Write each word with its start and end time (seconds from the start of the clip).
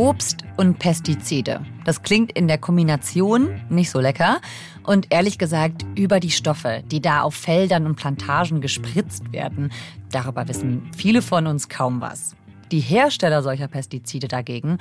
Obst 0.00 0.44
und 0.56 0.78
Pestizide. 0.78 1.60
Das 1.84 2.02
klingt 2.02 2.32
in 2.32 2.48
der 2.48 2.56
Kombination 2.56 3.60
nicht 3.68 3.90
so 3.90 4.00
lecker. 4.00 4.40
Und 4.82 5.08
ehrlich 5.10 5.36
gesagt, 5.36 5.84
über 5.94 6.20
die 6.20 6.30
Stoffe, 6.30 6.82
die 6.90 7.02
da 7.02 7.20
auf 7.20 7.34
Feldern 7.34 7.84
und 7.84 7.96
Plantagen 7.96 8.62
gespritzt 8.62 9.30
werden, 9.30 9.70
darüber 10.10 10.48
wissen 10.48 10.90
viele 10.96 11.20
von 11.20 11.46
uns 11.46 11.68
kaum 11.68 12.00
was. 12.00 12.34
Die 12.72 12.80
Hersteller 12.80 13.42
solcher 13.42 13.68
Pestizide 13.68 14.26
dagegen, 14.26 14.78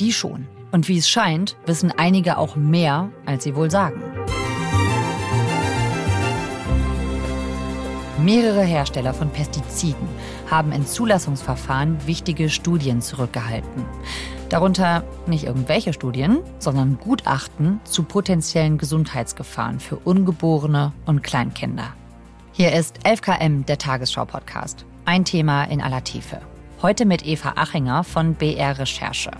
die 0.00 0.12
schon. 0.12 0.48
Und 0.72 0.88
wie 0.88 0.98
es 0.98 1.08
scheint, 1.08 1.56
wissen 1.66 1.92
einige 1.96 2.36
auch 2.36 2.56
mehr, 2.56 3.10
als 3.26 3.44
sie 3.44 3.54
wohl 3.54 3.70
sagen. 3.70 4.02
Mehrere 8.20 8.64
Hersteller 8.64 9.14
von 9.14 9.30
Pestiziden 9.30 10.08
haben 10.50 10.72
in 10.72 10.84
Zulassungsverfahren 10.84 12.08
wichtige 12.08 12.50
Studien 12.50 13.00
zurückgehalten. 13.00 13.84
Darunter 14.48 15.04
nicht 15.26 15.44
irgendwelche 15.44 15.92
Studien, 15.92 16.38
sondern 16.58 16.98
Gutachten 16.98 17.80
zu 17.84 18.02
potenziellen 18.02 18.78
Gesundheitsgefahren 18.78 19.78
für 19.78 19.96
Ungeborene 19.96 20.92
und 21.04 21.22
Kleinkinder. 21.22 21.92
Hier 22.52 22.72
ist 22.72 22.98
11KM, 23.04 23.66
der 23.66 23.76
Tagesschau-Podcast. 23.76 24.86
Ein 25.04 25.26
Thema 25.26 25.64
in 25.64 25.82
aller 25.82 26.02
Tiefe. 26.02 26.40
Heute 26.80 27.04
mit 27.04 27.26
Eva 27.26 27.54
Achinger 27.56 28.04
von 28.04 28.34
BR 28.34 28.78
Recherche. 28.78 29.32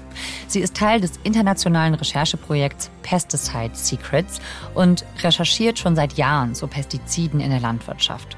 Sie 0.46 0.60
ist 0.60 0.76
Teil 0.76 1.00
des 1.00 1.12
internationalen 1.22 1.95
Rechercheprojekts 1.95 2.90
Pesticide 3.02 3.74
Secrets 3.74 4.40
und 4.74 5.06
recherchiert 5.22 5.78
schon 5.78 5.96
seit 5.96 6.14
Jahren 6.14 6.54
zu 6.54 6.66
Pestiziden 6.66 7.40
in 7.40 7.50
der 7.50 7.60
Landwirtschaft. 7.60 8.36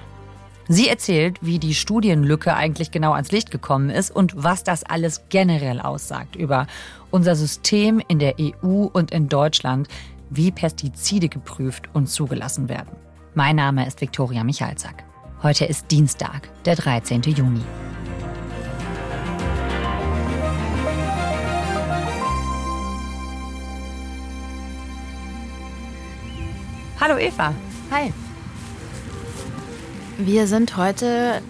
Sie 0.73 0.87
erzählt, 0.87 1.39
wie 1.41 1.59
die 1.59 1.75
Studienlücke 1.75 2.55
eigentlich 2.55 2.93
genau 2.93 3.15
ans 3.15 3.33
Licht 3.33 3.51
gekommen 3.51 3.91
ist 3.91 4.15
und 4.15 4.35
was 4.37 4.63
das 4.63 4.85
alles 4.85 5.23
generell 5.29 5.81
aussagt 5.81 6.37
über 6.37 6.69
unser 7.11 7.35
System 7.35 8.01
in 8.07 8.21
der 8.21 8.37
EU 8.39 8.85
und 8.85 9.11
in 9.11 9.29
Deutschland, 9.29 9.89
wie 10.31 10.53
Pestizide 10.53 11.29
geprüft 11.29 11.89
und 11.93 12.09
zugelassen 12.09 12.69
werden. 12.69 12.95
Mein 13.35 13.57
Name 13.57 13.85
ist 13.85 14.01
Viktoria 14.01 14.45
Michalzack. 14.45 15.03
Heute 15.43 15.65
ist 15.65 15.91
Dienstag, 15.91 16.49
der 16.65 16.77
13. 16.77 17.23
Juni. 17.23 17.63
Hallo 27.01 27.19
Eva. 27.19 27.53
Hi. 27.91 28.13
Wir 30.27 30.47
sind 30.47 30.77
heute 30.77 31.41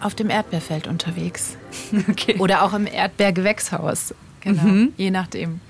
auf 0.00 0.14
dem 0.14 0.30
Erdbeerfeld 0.30 0.86
unterwegs. 0.86 1.56
Okay. 2.08 2.36
Oder 2.38 2.62
auch 2.62 2.72
im 2.72 2.86
Erdbeergewächshaus. 2.86 4.14
Genau, 4.40 4.62
mhm. 4.62 4.92
je 4.96 5.10
nachdem. 5.10 5.60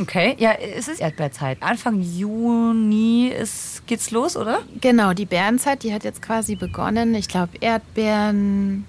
Okay, 0.00 0.36
ja, 0.38 0.52
es 0.52 0.88
ist 0.88 1.00
Erdbeerzeit. 1.00 1.58
Anfang 1.60 2.00
Juni 2.00 3.28
ist, 3.28 3.86
geht's 3.86 4.10
los, 4.10 4.36
oder? 4.36 4.60
Genau, 4.80 5.12
die 5.12 5.26
Beerenzeit, 5.26 5.82
die 5.82 5.92
hat 5.92 6.04
jetzt 6.04 6.22
quasi 6.22 6.54
begonnen. 6.54 7.14
Ich 7.14 7.28
glaube, 7.28 7.52
Erdbeeren, 7.60 8.84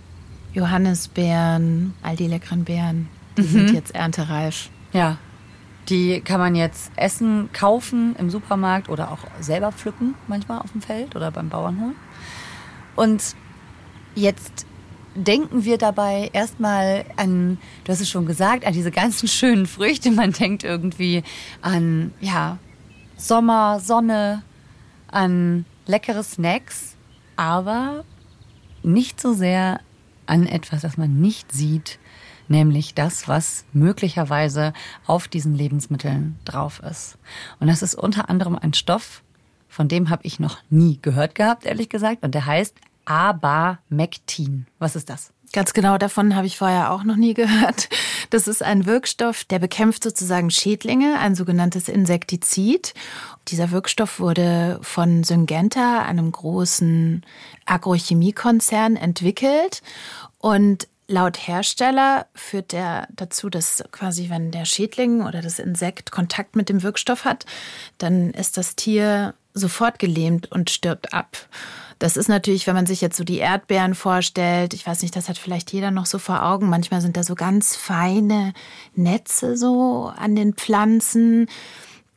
Johannisbeeren, 0.54 1.94
all 2.04 2.16
die 2.16 2.28
leckeren 2.28 2.64
Beeren, 2.64 3.08
die 3.38 3.42
mhm. 3.42 3.48
sind 3.48 3.74
jetzt 3.74 3.96
erntereif. 3.96 4.70
Ja, 4.94 5.18
die 5.90 6.22
kann 6.22 6.40
man 6.40 6.56
jetzt 6.56 6.92
essen, 6.96 7.50
kaufen 7.54 8.16
im 8.18 8.30
Supermarkt 8.30 8.88
oder 8.90 9.12
auch 9.12 9.20
selber 9.40 9.72
pflücken, 9.72 10.16
manchmal 10.28 10.60
auf 10.60 10.72
dem 10.72 10.82
Feld 10.82 11.16
oder 11.16 11.32
beim 11.32 11.50
Bauernhof. 11.50 11.94
Und 13.02 13.36
jetzt 14.14 14.68
denken 15.16 15.66
wir 15.66 15.80
dabei 15.80 16.30
erstmal 16.34 17.04
an, 17.18 17.58
du 17.84 17.92
hast 17.92 18.00
es 18.00 18.12
schon 18.12 18.28
gesagt, 18.28 18.64
an 18.64 18.74
diese 18.74 18.92
ganzen 18.92 19.28
schönen 19.28 19.66
Früchte. 19.66 20.12
Man 20.12 20.34
denkt 20.34 20.64
irgendwie 20.64 21.24
an, 21.64 22.14
ja, 22.20 22.60
Sommer, 23.18 23.80
Sonne, 23.80 24.44
an 25.08 25.66
leckere 25.88 26.22
Snacks, 26.22 26.96
aber 27.38 28.06
nicht 28.84 29.20
so 29.20 29.34
sehr 29.34 29.80
an 30.28 30.46
etwas, 30.46 30.82
das 30.82 30.96
man 30.96 31.20
nicht 31.20 31.52
sieht, 31.52 31.98
nämlich 32.50 32.94
das, 32.94 33.28
was 33.28 33.66
möglicherweise 33.74 34.74
auf 35.08 35.28
diesen 35.28 35.56
Lebensmitteln 35.56 36.38
drauf 36.46 36.80
ist. 36.88 37.18
Und 37.60 37.66
das 37.66 37.82
ist 37.82 37.96
unter 37.96 38.30
anderem 38.30 38.56
ein 38.56 38.76
Stoff, 38.76 39.24
von 39.68 39.88
dem 39.88 40.12
habe 40.12 40.22
ich 40.24 40.40
noch 40.40 40.60
nie 40.70 41.00
gehört 41.02 41.34
gehabt, 41.34 41.66
ehrlich 41.66 41.90
gesagt. 41.90 42.22
Und 42.24 42.36
der 42.36 42.46
heißt 42.46 42.76
Abamectin. 43.06 44.68
Was 44.80 44.96
ist 44.96 45.10
das? 45.10 45.32
Ganz 45.54 45.74
genau, 45.74 45.98
davon 45.98 46.36
habe 46.36 46.48
ich 46.48 46.58
vorher 46.58 46.92
auch 46.92 47.04
noch 47.04 47.18
nie 47.18 47.34
gehört. 47.34 47.90
Das 48.30 48.48
ist 48.48 48.64
ein 48.64 48.86
Wirkstoff, 48.86 49.44
der 49.44 49.60
bekämpft 49.60 50.04
sozusagen 50.04 50.50
Schädlinge, 50.50 51.20
ein 51.20 51.36
sogenanntes 51.36 51.90
Insektizid. 51.90 52.94
Dieser 53.50 53.72
Wirkstoff 53.72 54.22
wurde 54.22 54.80
von 54.82 55.26
Syngenta, 55.26 56.04
einem 56.04 56.32
großen 56.32 57.26
Agrochemiekonzern, 57.66 58.96
entwickelt. 58.96 59.82
Und 60.40 60.88
Laut 61.12 61.46
Hersteller 61.46 62.28
führt 62.34 62.72
der 62.72 63.10
dazu, 63.14 63.50
dass 63.50 63.84
quasi, 63.92 64.30
wenn 64.30 64.50
der 64.52 64.64
Schädling 64.64 65.24
oder 65.24 65.42
das 65.42 65.60
Insekt 65.60 66.10
Kontakt 66.10 66.56
mit 66.56 66.70
dem 66.70 66.84
Wirkstoff 66.84 67.26
hat, 67.26 67.46
dann 67.98 68.32
ist 68.32 68.56
das 68.56 68.78
Tier 68.78 69.34
sofort 69.54 70.00
gelähmt 70.00 70.52
und 70.52 70.70
stirbt 70.70 71.14
ab. 71.14 71.38
Das 72.02 72.18
ist 72.18 72.30
natürlich, 72.30 72.66
wenn 72.66 72.74
man 72.74 72.88
sich 72.88 73.00
jetzt 73.00 73.16
so 73.16 73.24
die 73.24 73.38
Erdbeeren 73.38 73.94
vorstellt, 73.94 74.74
ich 74.74 74.88
weiß 74.88 75.04
nicht, 75.04 75.16
das 75.16 75.30
hat 75.30 75.38
vielleicht 75.38 75.72
jeder 75.72 75.92
noch 75.92 76.08
so 76.08 76.18
vor 76.18 76.44
Augen. 76.44 76.68
Manchmal 76.68 77.00
sind 77.00 77.16
da 77.16 77.22
so 77.22 77.36
ganz 77.36 77.76
feine 77.76 78.54
Netze 78.96 79.56
so 79.56 80.12
an 80.16 80.36
den 80.36 80.54
Pflanzen. 80.54 81.48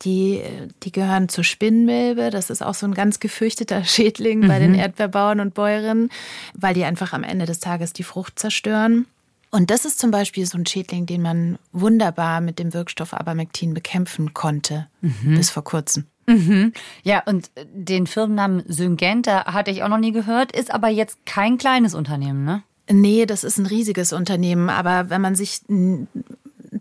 Die, 0.01 0.41
die 0.81 0.91
gehören 0.91 1.29
zur 1.29 1.43
Spinnmilbe. 1.43 2.31
Das 2.31 2.49
ist 2.49 2.63
auch 2.63 2.73
so 2.73 2.87
ein 2.87 2.95
ganz 2.95 3.19
gefürchteter 3.19 3.83
Schädling 3.85 4.39
mhm. 4.39 4.47
bei 4.47 4.57
den 4.57 4.71
mhm. 4.71 4.79
Erdbeerbauern 4.79 5.39
und 5.39 5.53
Bäuerinnen, 5.53 6.09
weil 6.55 6.73
die 6.73 6.83
einfach 6.83 7.13
am 7.13 7.23
Ende 7.23 7.45
des 7.45 7.59
Tages 7.59 7.93
die 7.93 8.03
Frucht 8.03 8.39
zerstören. 8.39 9.05
Und 9.55 9.71
das 9.71 9.85
ist 9.85 9.99
zum 9.99 10.11
Beispiel 10.11 10.45
so 10.45 10.57
ein 10.57 10.65
Schädling, 10.65 11.05
den 11.05 11.21
man 11.21 11.57
wunderbar 11.71 12.41
mit 12.41 12.59
dem 12.59 12.73
Wirkstoff 12.73 13.13
Abamectin 13.13 13.73
bekämpfen 13.73 14.33
konnte, 14.33 14.87
mhm. 14.99 15.37
bis 15.37 15.49
vor 15.49 15.63
kurzem. 15.63 16.03
Mhm. 16.27 16.73
Ja, 17.03 17.23
und 17.25 17.51
den 17.73 18.05
Firmennamen 18.05 18.63
Syngenta 18.67 19.45
hatte 19.45 19.71
ich 19.71 19.81
auch 19.81 19.87
noch 19.87 19.97
nie 19.97 20.11
gehört, 20.11 20.51
ist 20.51 20.73
aber 20.73 20.89
jetzt 20.89 21.25
kein 21.25 21.57
kleines 21.57 21.95
Unternehmen, 21.95 22.43
ne? 22.43 22.63
Nee, 22.91 23.25
das 23.25 23.45
ist 23.45 23.57
ein 23.57 23.65
riesiges 23.65 24.11
Unternehmen. 24.11 24.69
Aber 24.69 25.09
wenn 25.09 25.21
man 25.21 25.35
sich 25.35 25.61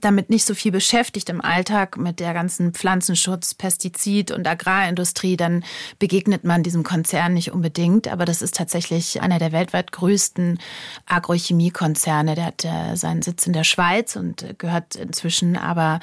damit 0.00 0.28
nicht 0.28 0.44
so 0.44 0.54
viel 0.54 0.72
beschäftigt 0.72 1.28
im 1.28 1.40
Alltag 1.40 1.96
mit 1.96 2.20
der 2.20 2.34
ganzen 2.34 2.72
Pflanzenschutz, 2.72 3.54
Pestizid 3.54 4.30
und 4.30 4.46
Agrarindustrie, 4.46 5.36
dann 5.36 5.64
begegnet 5.98 6.44
man 6.44 6.62
diesem 6.62 6.82
Konzern 6.82 7.34
nicht 7.34 7.52
unbedingt. 7.52 8.08
Aber 8.08 8.24
das 8.24 8.42
ist 8.42 8.56
tatsächlich 8.56 9.22
einer 9.22 9.38
der 9.38 9.52
weltweit 9.52 9.92
größten 9.92 10.58
Agrochemiekonzerne. 11.06 12.34
Der 12.34 12.46
hat 12.46 12.64
äh, 12.64 12.96
seinen 12.96 13.22
Sitz 13.22 13.46
in 13.46 13.52
der 13.52 13.64
Schweiz 13.64 14.16
und 14.16 14.58
gehört 14.58 14.96
inzwischen 14.96 15.56
aber 15.56 16.00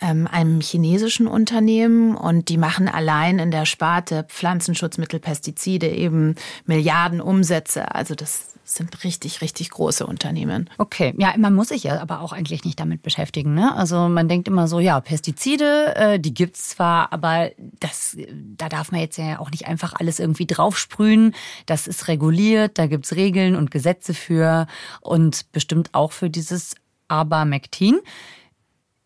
ähm, 0.00 0.26
einem 0.26 0.60
chinesischen 0.60 1.26
Unternehmen. 1.26 2.16
Und 2.16 2.48
die 2.48 2.58
machen 2.58 2.88
allein 2.88 3.38
in 3.38 3.50
der 3.50 3.64
Sparte 3.64 4.24
Pflanzenschutzmittel, 4.28 5.18
Pestizide 5.18 5.88
eben 5.88 6.34
Milliarden 6.66 7.20
Umsätze. 7.20 7.94
Also 7.94 8.14
das 8.14 8.50
sind 8.74 9.04
richtig, 9.04 9.40
richtig 9.40 9.70
große 9.70 10.06
Unternehmen. 10.06 10.70
Okay, 10.78 11.14
ja, 11.18 11.34
man 11.36 11.54
muss 11.54 11.68
sich 11.68 11.84
ja 11.84 12.00
aber 12.00 12.20
auch 12.20 12.32
eigentlich 12.32 12.64
nicht 12.64 12.80
damit 12.80 13.02
beschäftigen. 13.02 13.54
Ne? 13.54 13.74
Also 13.74 14.08
man 14.08 14.28
denkt 14.28 14.48
immer 14.48 14.68
so, 14.68 14.80
ja, 14.80 15.00
Pestizide, 15.00 15.96
äh, 15.96 16.20
die 16.20 16.34
gibt's 16.34 16.70
zwar, 16.70 17.12
aber 17.12 17.50
das, 17.58 18.16
da 18.56 18.68
darf 18.68 18.92
man 18.92 19.00
jetzt 19.00 19.18
ja 19.18 19.38
auch 19.38 19.50
nicht 19.50 19.66
einfach 19.66 19.94
alles 19.94 20.18
irgendwie 20.18 20.46
draufsprühen. 20.46 21.34
Das 21.66 21.86
ist 21.86 22.08
reguliert, 22.08 22.78
da 22.78 22.86
gibt's 22.86 23.14
Regeln 23.14 23.56
und 23.56 23.70
Gesetze 23.70 24.14
für 24.14 24.66
und 25.00 25.50
bestimmt 25.52 25.90
auch 25.92 26.12
für 26.12 26.30
dieses 26.30 26.74
Abamectin. 27.08 27.98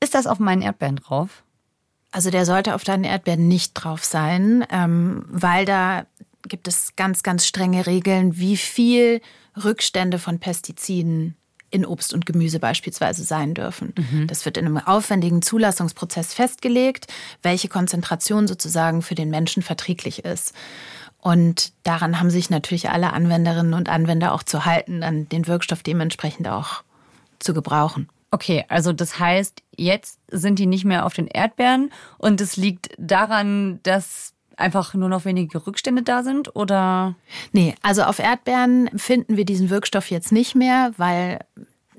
Ist 0.00 0.14
das 0.14 0.26
auf 0.26 0.38
meinen 0.38 0.62
Erdbeeren 0.62 0.96
drauf? 0.96 1.44
Also 2.14 2.30
der 2.30 2.46
sollte 2.46 2.76
auf 2.76 2.84
deinen 2.84 3.02
Erdbeeren 3.02 3.48
nicht 3.48 3.72
drauf 3.74 4.04
sein, 4.04 4.64
ähm, 4.70 5.24
weil 5.28 5.64
da 5.64 6.06
gibt 6.48 6.68
es 6.68 6.96
ganz, 6.96 7.22
ganz 7.22 7.46
strenge 7.46 7.86
Regeln, 7.86 8.36
wie 8.36 8.56
viel 8.56 9.20
Rückstände 9.62 10.18
von 10.18 10.38
Pestiziden 10.38 11.36
in 11.70 11.84
Obst 11.84 12.14
und 12.14 12.24
Gemüse 12.24 12.60
beispielsweise 12.60 13.24
sein 13.24 13.54
dürfen. 13.54 13.94
Mhm. 13.98 14.28
Das 14.28 14.44
wird 14.44 14.56
in 14.56 14.66
einem 14.66 14.78
aufwendigen 14.78 15.42
Zulassungsprozess 15.42 16.32
festgelegt, 16.32 17.08
welche 17.42 17.68
Konzentration 17.68 18.46
sozusagen 18.46 19.02
für 19.02 19.16
den 19.16 19.28
Menschen 19.28 19.62
verträglich 19.62 20.24
ist. 20.24 20.54
Und 21.18 21.72
daran 21.82 22.20
haben 22.20 22.30
sich 22.30 22.48
natürlich 22.48 22.90
alle 22.90 23.12
Anwenderinnen 23.12 23.74
und 23.74 23.88
Anwender 23.88 24.32
auch 24.32 24.42
zu 24.42 24.66
halten, 24.66 25.00
dann 25.00 25.28
den 25.28 25.46
Wirkstoff 25.46 25.82
dementsprechend 25.82 26.46
auch 26.46 26.84
zu 27.40 27.54
gebrauchen. 27.54 28.08
Okay, 28.30 28.64
also 28.68 28.92
das 28.92 29.18
heißt, 29.18 29.62
jetzt 29.76 30.18
sind 30.30 30.58
die 30.58 30.66
nicht 30.66 30.84
mehr 30.84 31.06
auf 31.06 31.14
den 31.14 31.26
Erdbeeren 31.26 31.90
und 32.18 32.40
es 32.40 32.56
liegt 32.56 32.90
daran, 32.98 33.80
dass 33.84 34.33
einfach 34.56 34.94
nur 34.94 35.08
noch 35.08 35.24
wenige 35.24 35.66
Rückstände 35.66 36.02
da 36.02 36.22
sind 36.22 36.54
oder? 36.56 37.14
Nee, 37.52 37.74
also 37.82 38.02
auf 38.02 38.18
Erdbeeren 38.18 38.90
finden 38.96 39.36
wir 39.36 39.44
diesen 39.44 39.70
Wirkstoff 39.70 40.10
jetzt 40.10 40.32
nicht 40.32 40.54
mehr, 40.54 40.92
weil 40.96 41.40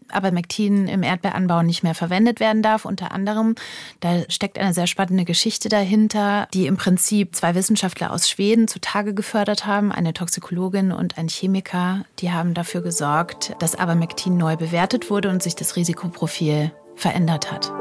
Avermectin 0.10 0.88
im 0.88 1.04
Erdbeeranbau 1.04 1.64
nicht 1.64 1.84
mehr 1.84 1.96
verwendet 1.96 2.40
werden 2.40 2.62
darf, 2.62 2.86
unter 2.86 3.12
anderem. 3.12 3.56
Da 4.00 4.24
steckt 4.30 4.60
eine 4.60 4.74
sehr 4.74 4.88
spannende 4.88 5.26
Geschichte 5.26 5.70
dahinter, 5.70 6.48
die 6.54 6.68
im 6.68 6.78
Prinzip 6.78 7.36
zwei 7.36 7.56
Wissenschaftler 7.56 8.12
aus 8.12 8.30
Schweden 8.30 8.68
zutage 8.68 9.14
gefördert 9.14 9.66
haben, 9.66 9.92
eine 9.92 10.14
Toxikologin 10.14 10.92
und 10.92 11.18
ein 11.18 11.28
Chemiker. 11.28 12.06
Die 12.20 12.32
haben 12.32 12.54
dafür 12.54 12.82
gesorgt, 12.82 13.56
dass 13.60 13.78
Avermectin 13.78 14.38
neu 14.38 14.56
bewertet 14.56 15.10
wurde 15.10 15.30
und 15.30 15.42
sich 15.42 15.56
das 15.56 15.76
Risikoprofil 15.76 16.72
verändert 16.96 17.52
hat. 17.52 17.72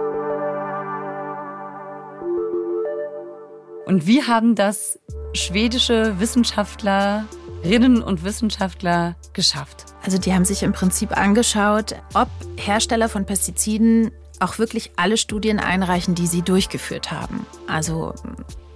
Und 3.87 4.07
wie 4.07 4.23
haben 4.23 4.55
das 4.55 4.99
schwedische 5.35 6.19
Wissenschaftlerinnen 6.19 8.03
und 8.03 8.25
Wissenschaftler 8.25 9.17
geschafft? 9.33 9.87
Also 10.03 10.19
die 10.19 10.33
haben 10.33 10.45
sich 10.45 10.63
im 10.63 10.73
Prinzip 10.73 11.17
angeschaut, 11.17 11.95
ob 12.15 12.29
Hersteller 12.57 13.09
von 13.09 13.27
Pestiziden 13.27 14.11
auch 14.41 14.59
wirklich 14.59 14.93
alle 14.97 15.17
Studien 15.17 15.61
einreichen, 15.61 16.15
die 16.15 16.27
sie 16.27 16.43
durchgeführt 16.43 17.13
haben. 17.13 17.47
Also 17.67 18.15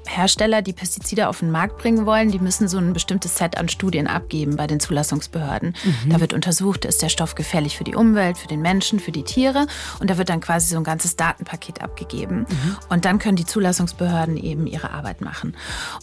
Hersteller, 0.08 0.62
die 0.62 0.72
Pestizide 0.72 1.28
auf 1.28 1.40
den 1.40 1.50
Markt 1.50 1.78
bringen 1.78 2.06
wollen, 2.06 2.31
die 2.31 2.38
müssen 2.38 2.69
so 2.69 2.78
ein 2.78 2.93
bestimmtes 2.93 3.37
Set 3.37 3.58
an 3.58 3.69
Studien 3.69 4.06
abgeben 4.06 4.56
bei 4.56 4.66
den 4.66 4.81
Zulassungsbehörden. 4.81 5.75
Mhm. 5.84 6.10
Da 6.10 6.20
wird 6.20 6.32
untersucht, 6.32 6.84
ist 6.84 7.02
der 7.02 7.08
Stoff 7.08 7.34
gefährlich 7.34 7.76
für 7.76 7.84
die 7.84 7.94
Umwelt, 7.94 8.38
für 8.38 8.49
den 8.49 8.62
Menschen, 8.62 9.00
für 9.00 9.12
die 9.12 9.22
Tiere. 9.22 9.66
Und 10.00 10.10
da 10.10 10.19
wird 10.19 10.28
dann 10.28 10.40
quasi 10.40 10.69
so 10.69 10.76
ein 10.76 10.84
ganzes 10.84 11.16
Datenpaket 11.16 11.82
abgegeben. 11.82 12.46
Mhm. 12.49 12.76
Und 12.88 13.05
dann 13.05 13.19
können 13.19 13.37
die 13.37 13.46
Zulassungsbehörden 13.46 14.37
eben 14.37 14.66
ihre 14.66 14.90
Arbeit 14.90 15.20
machen. 15.20 15.56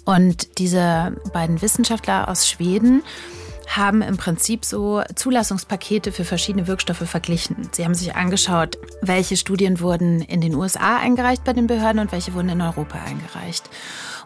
Und 0.04 0.60
diese 0.60 1.14
beiden 1.34 1.62
Wissenschaftler 1.62 2.30
aus 2.30 2.48
Schweden, 2.48 3.04
haben 3.68 4.02
im 4.02 4.18
Prinzip 4.18 4.66
so 4.66 5.02
Zulassungspakete 5.16 6.12
für 6.12 6.26
verschiedene 6.26 6.68
Wirkstoffe 6.68 7.08
verglichen. 7.10 7.70
Sie 7.72 7.84
haben 7.84 7.94
sich 7.94 8.16
angeschaut, 8.16 8.78
welche 9.02 9.38
Studien 9.38 9.80
wurden 9.80 10.22
in 10.22 10.42
den 10.42 10.56
USA 10.56 10.98
eingereicht 10.98 11.44
bei 11.44 11.54
den 11.54 11.68
Behörden 11.68 12.00
und 12.00 12.12
welche 12.12 12.34
wurden 12.34 12.50
in 12.50 12.62
Europa 12.62 13.00
eingereicht. 13.04 13.70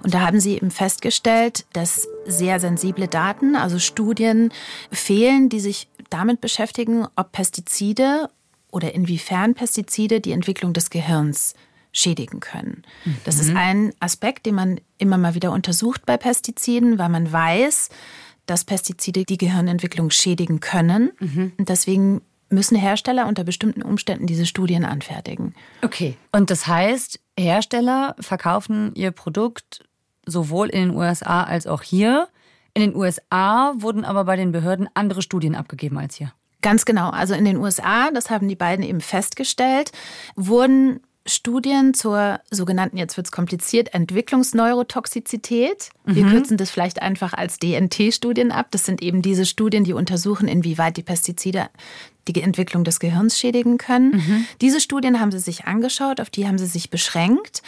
Und 0.04 0.14
da 0.14 0.22
haben 0.22 0.40
sie 0.40 0.56
eben 0.56 0.72
festgestellt, 0.72 1.66
dass 1.74 2.08
sehr 2.26 2.60
sensible 2.60 3.08
Daten, 3.08 3.56
also 3.56 3.80
Studien 3.80 4.52
fehlen, 4.92 5.50
die 5.50 5.60
sich 5.60 5.90
damit 6.10 6.42
beschäftigen, 6.42 7.08
ob 7.16 7.32
Pestizide 7.32 8.30
oder 8.72 8.94
inwiefern 8.94 9.56
Pestizide 9.56 10.22
die 10.22 10.32
Entwicklung 10.32 10.74
des 10.74 10.90
Gehirns 10.90 11.54
schädigen 11.92 12.40
können. 12.40 12.84
Das 13.24 13.40
ist 13.40 13.50
mhm. 13.50 13.58
ein 13.58 13.94
Aspekt, 14.00 14.46
den 14.46 14.56
man 14.56 14.80
immer 14.98 15.18
mal 15.18 15.34
wieder 15.34 15.52
untersucht 15.52 16.06
bei 16.06 16.18
Pestiziden, 16.18 17.00
weil 17.00 17.10
man 17.10 17.32
weiß, 17.32 17.90
dass 18.50 18.64
Pestizide 18.64 19.26
die 19.26 19.38
Gehirnentwicklung 19.38 20.10
schädigen 20.10 20.60
können. 20.60 21.12
Mhm. 21.20 21.54
Und 21.58 21.70
deswegen 21.70 22.22
müssen 22.50 22.76
Hersteller 22.76 23.28
unter 23.28 23.44
bestimmten 23.44 23.84
Umständen 23.84 24.26
diese 24.26 24.46
Studien 24.46 24.86
anfertigen. 24.86 25.54
Okay. 25.84 26.18
Und 26.32 26.50
das 26.50 26.66
heißt, 26.66 27.20
Hersteller 27.38 28.16
verkaufen 28.20 28.92
ihr 28.96 29.12
Produkt 29.12 29.86
sowohl 30.26 30.70
in 30.70 30.90
den 30.90 30.98
USA 30.98 31.44
als 31.44 31.68
auch 31.68 31.84
hier. 31.84 32.28
In 32.74 32.82
den 32.82 32.96
USA 32.96 33.74
wurden 33.78 34.04
aber 34.04 34.26
bei 34.26 34.36
den 34.36 34.52
Behörden 34.52 34.90
andere 34.94 35.22
Studien 35.22 35.56
abgegeben 35.56 35.98
als 35.98 36.16
hier. 36.16 36.34
Ganz 36.62 36.86
genau. 36.86 37.10
Also 37.10 37.36
in 37.36 37.46
den 37.46 37.58
USA, 37.58 38.12
das 38.12 38.30
haben 38.30 38.48
die 38.48 38.56
beiden 38.56 38.84
eben 38.84 39.00
festgestellt, 39.02 39.92
wurden 40.36 41.02
Studien 41.30 41.94
zur 41.94 42.40
sogenannten, 42.52 42.98
jetzt 42.98 43.16
wird 43.18 43.28
es 43.28 43.32
kompliziert, 43.32 43.94
Entwicklungsneurotoxizität. 43.94 45.90
Wir 46.06 46.26
mhm. 46.26 46.30
kürzen 46.32 46.58
das 46.58 46.72
vielleicht 46.72 47.02
einfach 47.02 47.34
als 47.34 47.60
DNT-Studien 47.60 48.52
ab. 48.52 48.68
Das 48.72 48.86
sind 48.86 49.02
eben 49.02 49.22
diese 49.22 49.46
Studien, 49.46 49.84
die 49.84 49.94
untersuchen, 49.94 50.48
inwieweit 50.48 50.98
die 50.98 51.04
Pestizide 51.04 51.70
die 52.28 52.42
Entwicklung 52.42 52.84
des 52.84 53.00
Gehirns 53.00 53.40
schädigen 53.40 53.78
können. 53.78 54.12
Mhm. 54.12 54.46
Diese 54.62 54.80
Studien 54.80 55.20
haben 55.20 55.32
sie 55.32 55.40
sich 55.40 55.66
angeschaut, 55.66 56.20
auf 56.20 56.30
die 56.30 56.48
haben 56.48 56.58
sie 56.58 56.68
sich 56.68 56.90
beschränkt 56.90 57.64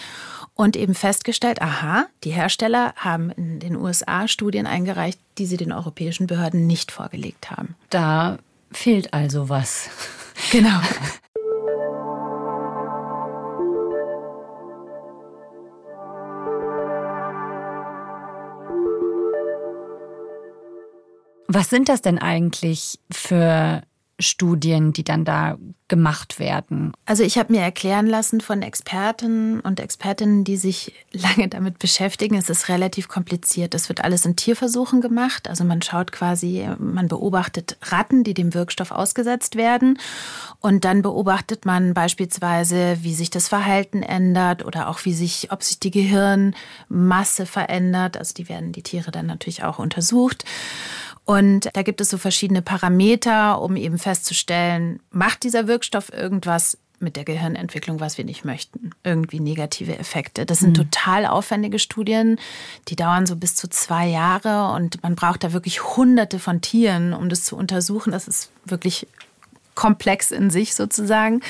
und 0.54 0.76
eben 0.76 0.94
festgestellt, 0.94 1.62
aha, 1.62 2.08
die 2.24 2.32
Hersteller 2.32 2.94
haben 2.96 3.32
in 3.32 3.60
den 3.60 3.76
USA 3.76 4.28
Studien 4.28 4.68
eingereicht, 4.68 5.20
die 5.38 5.46
sie 5.46 5.58
den 5.58 5.72
europäischen 5.72 6.28
Behörden 6.28 6.68
nicht 6.68 6.92
vorgelegt 6.92 7.50
haben. 7.50 7.76
Da 7.90 8.38
fehlt 8.72 9.14
also 9.14 9.50
was. 9.50 9.90
Genau. 10.52 10.80
Was 21.54 21.70
sind 21.70 21.90
das 21.90 22.02
denn 22.02 22.18
eigentlich 22.18 22.98
für 23.12 23.82
Studien, 24.20 24.94
die 24.94 25.04
dann 25.04 25.26
da 25.26 25.58
gemacht 25.90 26.40
werden? 26.40 26.94
Also 27.06 27.24
ich 27.24 27.38
habe 27.38 27.52
mir 27.52 27.60
erklären 27.60 28.08
lassen 28.08 28.40
von 28.40 28.62
Experten 28.62 29.60
und 29.60 29.82
Expertinnen, 29.82 30.46
die 30.46 30.56
sich 30.56 30.94
lange 31.12 31.50
damit 31.50 31.80
beschäftigen, 31.80 32.36
es 32.36 32.50
ist 32.50 32.70
relativ 32.70 33.10
kompliziert. 33.10 33.74
Das 33.74 33.90
wird 33.90 34.02
alles 34.02 34.26
in 34.26 34.38
Tierversuchen 34.38 35.02
gemacht. 35.02 35.50
Also 35.50 35.66
man 35.66 35.82
schaut 35.82 36.14
quasi, 36.14 36.66
man 36.80 37.10
beobachtet 37.10 37.78
Ratten, 37.82 38.24
die 38.24 38.34
dem 38.34 38.54
Wirkstoff 38.54 38.92
ausgesetzt 38.92 39.58
werden. 39.58 40.00
Und 40.62 40.86
dann 40.86 41.02
beobachtet 41.02 41.66
man 41.66 41.94
beispielsweise, 41.94 43.00
wie 43.02 43.14
sich 43.14 43.30
das 43.30 43.50
Verhalten 43.50 44.04
ändert 44.04 44.64
oder 44.64 44.88
auch 44.88 45.04
wie 45.04 45.14
sich, 45.14 45.52
ob 45.52 45.64
sich 45.64 45.82
die 45.82 45.92
Gehirnmasse 45.92 47.46
verändert. 47.46 48.16
Also 48.16 48.34
die 48.34 48.48
werden 48.48 48.72
die 48.72 48.84
Tiere 48.84 49.12
dann 49.12 49.26
natürlich 49.26 49.66
auch 49.66 49.80
untersucht. 49.80 50.46
Und 51.26 51.70
da 51.74 51.84
gibt 51.84 52.02
es 52.02 52.10
so 52.10 52.18
verschiedene 52.18 52.62
Parameter, 52.62 53.62
um 53.62 53.76
eben 53.76 53.98
festzustellen, 53.98 55.00
macht 55.12 55.44
dieser 55.44 55.68
Wirkstoff 55.68 56.12
irgendwas 56.12 56.78
mit 57.02 57.16
der 57.16 57.24
Gehirnentwicklung, 57.24 58.00
was 58.00 58.18
wir 58.18 58.26
nicht 58.26 58.46
möchten. 58.46 58.92
Irgendwie 59.04 59.40
negative 59.40 59.98
Effekte. 59.98 60.46
Das 60.46 60.60
sind 60.60 60.78
mhm. 60.78 60.84
total 60.84 61.26
aufwendige 61.26 61.80
Studien, 61.80 62.40
die 62.88 62.96
dauern 62.96 63.26
so 63.26 63.36
bis 63.36 63.56
zu 63.56 63.68
zwei 63.70 64.08
Jahre 64.08 64.74
und 64.76 65.02
man 65.04 65.16
braucht 65.16 65.44
da 65.44 65.54
wirklich 65.54 65.96
hunderte 65.96 66.40
von 66.40 66.62
Tieren, 66.62 67.14
um 67.14 67.30
das 67.30 67.44
zu 67.44 67.56
untersuchen. 67.56 68.12
Das 68.12 68.28
ist 68.28 68.52
wirklich 68.66 69.08
komplex 69.76 70.32
in 70.32 70.50
sich 70.50 70.76
sozusagen. 70.76 71.42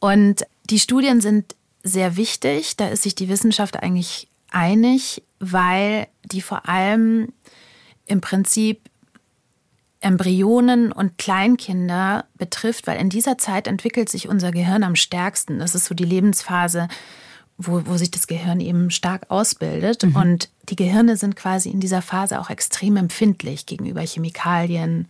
Und 0.00 0.44
die 0.64 0.78
Studien 0.80 1.20
sind 1.20 1.54
sehr 1.82 2.16
wichtig. 2.16 2.76
Da 2.76 2.88
ist 2.88 3.02
sich 3.02 3.14
die 3.14 3.28
Wissenschaft 3.28 3.76
eigentlich 3.76 4.28
einig, 4.50 5.22
weil 5.38 6.08
die 6.24 6.42
vor 6.42 6.68
allem 6.68 7.32
im 8.06 8.20
Prinzip 8.20 8.89
Embryonen 10.00 10.92
und 10.92 11.18
Kleinkinder 11.18 12.24
betrifft, 12.36 12.86
weil 12.86 12.98
in 12.98 13.10
dieser 13.10 13.36
Zeit 13.36 13.66
entwickelt 13.66 14.08
sich 14.08 14.28
unser 14.28 14.50
Gehirn 14.50 14.82
am 14.82 14.96
stärksten. 14.96 15.58
Das 15.58 15.74
ist 15.74 15.84
so 15.84 15.94
die 15.94 16.04
Lebensphase, 16.04 16.88
wo, 17.58 17.82
wo 17.84 17.96
sich 17.96 18.10
das 18.10 18.26
Gehirn 18.26 18.60
eben 18.60 18.90
stark 18.90 19.26
ausbildet. 19.28 20.04
Mhm. 20.04 20.16
Und 20.16 20.50
die 20.68 20.76
Gehirne 20.76 21.16
sind 21.16 21.36
quasi 21.36 21.70
in 21.70 21.80
dieser 21.80 22.00
Phase 22.00 22.40
auch 22.40 22.48
extrem 22.48 22.96
empfindlich 22.96 23.66
gegenüber 23.66 24.00
Chemikalien, 24.00 25.06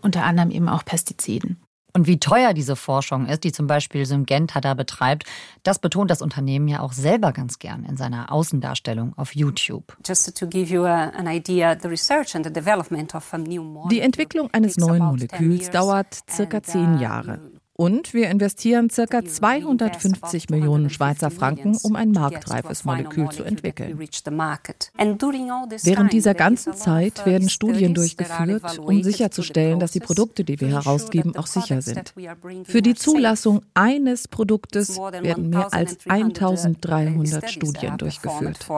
unter 0.00 0.24
anderem 0.24 0.50
eben 0.50 0.68
auch 0.68 0.84
Pestiziden. 0.84 1.58
Und 1.96 2.08
wie 2.08 2.18
teuer 2.18 2.54
diese 2.54 2.74
Forschung 2.74 3.26
ist, 3.26 3.44
die 3.44 3.52
zum 3.52 3.68
Beispiel 3.68 4.04
Syngenta 4.04 4.60
da 4.60 4.74
betreibt, 4.74 5.24
das 5.62 5.78
betont 5.78 6.10
das 6.10 6.22
Unternehmen 6.22 6.66
ja 6.66 6.80
auch 6.80 6.92
selber 6.92 7.32
ganz 7.32 7.60
gern 7.60 7.84
in 7.84 7.96
seiner 7.96 8.32
Außendarstellung 8.32 9.16
auf 9.16 9.36
YouTube. 9.36 9.96
Die 13.90 14.00
Entwicklung 14.00 14.50
eines 14.52 14.76
neuen 14.76 15.04
Moleküls 15.04 15.70
dauert 15.70 16.18
circa 16.28 16.62
zehn 16.64 16.98
Jahre. 16.98 17.40
Und 17.76 18.14
wir 18.14 18.30
investieren 18.30 18.88
ca. 18.88 19.24
250 19.24 20.48
Millionen 20.48 20.90
Schweizer 20.90 21.32
Franken, 21.32 21.76
um 21.82 21.96
ein 21.96 22.12
marktreifes 22.12 22.84
Molekül 22.84 23.30
zu 23.30 23.42
entwickeln. 23.42 23.98
Während 25.82 26.12
dieser 26.12 26.34
ganzen 26.34 26.74
Zeit 26.74 27.26
werden 27.26 27.48
Studien 27.48 27.92
durchgeführt, 27.94 28.78
um 28.78 29.02
sicherzustellen, 29.02 29.80
dass 29.80 29.90
die 29.90 29.98
Produkte, 30.00 30.44
die 30.44 30.60
wir 30.60 30.68
herausgeben, 30.68 31.34
auch 31.36 31.48
sicher 31.48 31.82
sind. 31.82 32.14
Für 32.64 32.80
die 32.80 32.94
Zulassung 32.94 33.62
eines 33.74 34.28
Produktes 34.28 34.96
werden 34.96 35.50
mehr 35.50 35.74
als 35.74 35.98
1300 36.06 37.50
Studien 37.50 37.98
durchgeführt. 37.98 38.68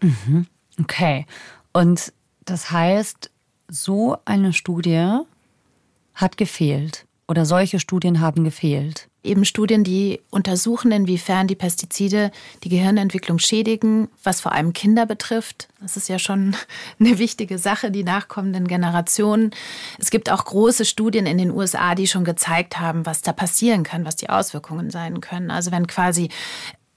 Mhm. 0.00 0.46
Okay. 0.80 1.26
Und 1.74 2.12
das 2.46 2.70
heißt, 2.70 3.30
so 3.68 4.16
eine 4.24 4.52
Studie 4.52 5.20
hat 6.14 6.36
gefehlt 6.36 7.06
oder 7.30 7.46
solche 7.46 7.78
Studien 7.78 8.20
haben 8.20 8.42
gefehlt. 8.42 9.08
Eben 9.22 9.44
Studien, 9.44 9.84
die 9.84 10.20
untersuchen, 10.30 10.90
inwiefern 10.90 11.46
die 11.46 11.54
Pestizide 11.54 12.32
die 12.64 12.70
Gehirnentwicklung 12.70 13.38
schädigen, 13.38 14.08
was 14.24 14.40
vor 14.40 14.52
allem 14.52 14.72
Kinder 14.72 15.06
betrifft. 15.06 15.68
Das 15.80 15.96
ist 15.96 16.08
ja 16.08 16.18
schon 16.18 16.56
eine 16.98 17.18
wichtige 17.18 17.58
Sache, 17.58 17.92
die 17.92 18.02
nachkommenden 18.02 18.66
Generationen. 18.66 19.52
Es 19.98 20.10
gibt 20.10 20.28
auch 20.32 20.44
große 20.44 20.84
Studien 20.84 21.26
in 21.26 21.38
den 21.38 21.52
USA, 21.52 21.94
die 21.94 22.08
schon 22.08 22.24
gezeigt 22.24 22.80
haben, 22.80 23.06
was 23.06 23.22
da 23.22 23.32
passieren 23.32 23.84
kann, 23.84 24.04
was 24.04 24.16
die 24.16 24.28
Auswirkungen 24.28 24.90
sein 24.90 25.20
können. 25.20 25.52
Also 25.52 25.70
wenn 25.70 25.86
quasi 25.86 26.30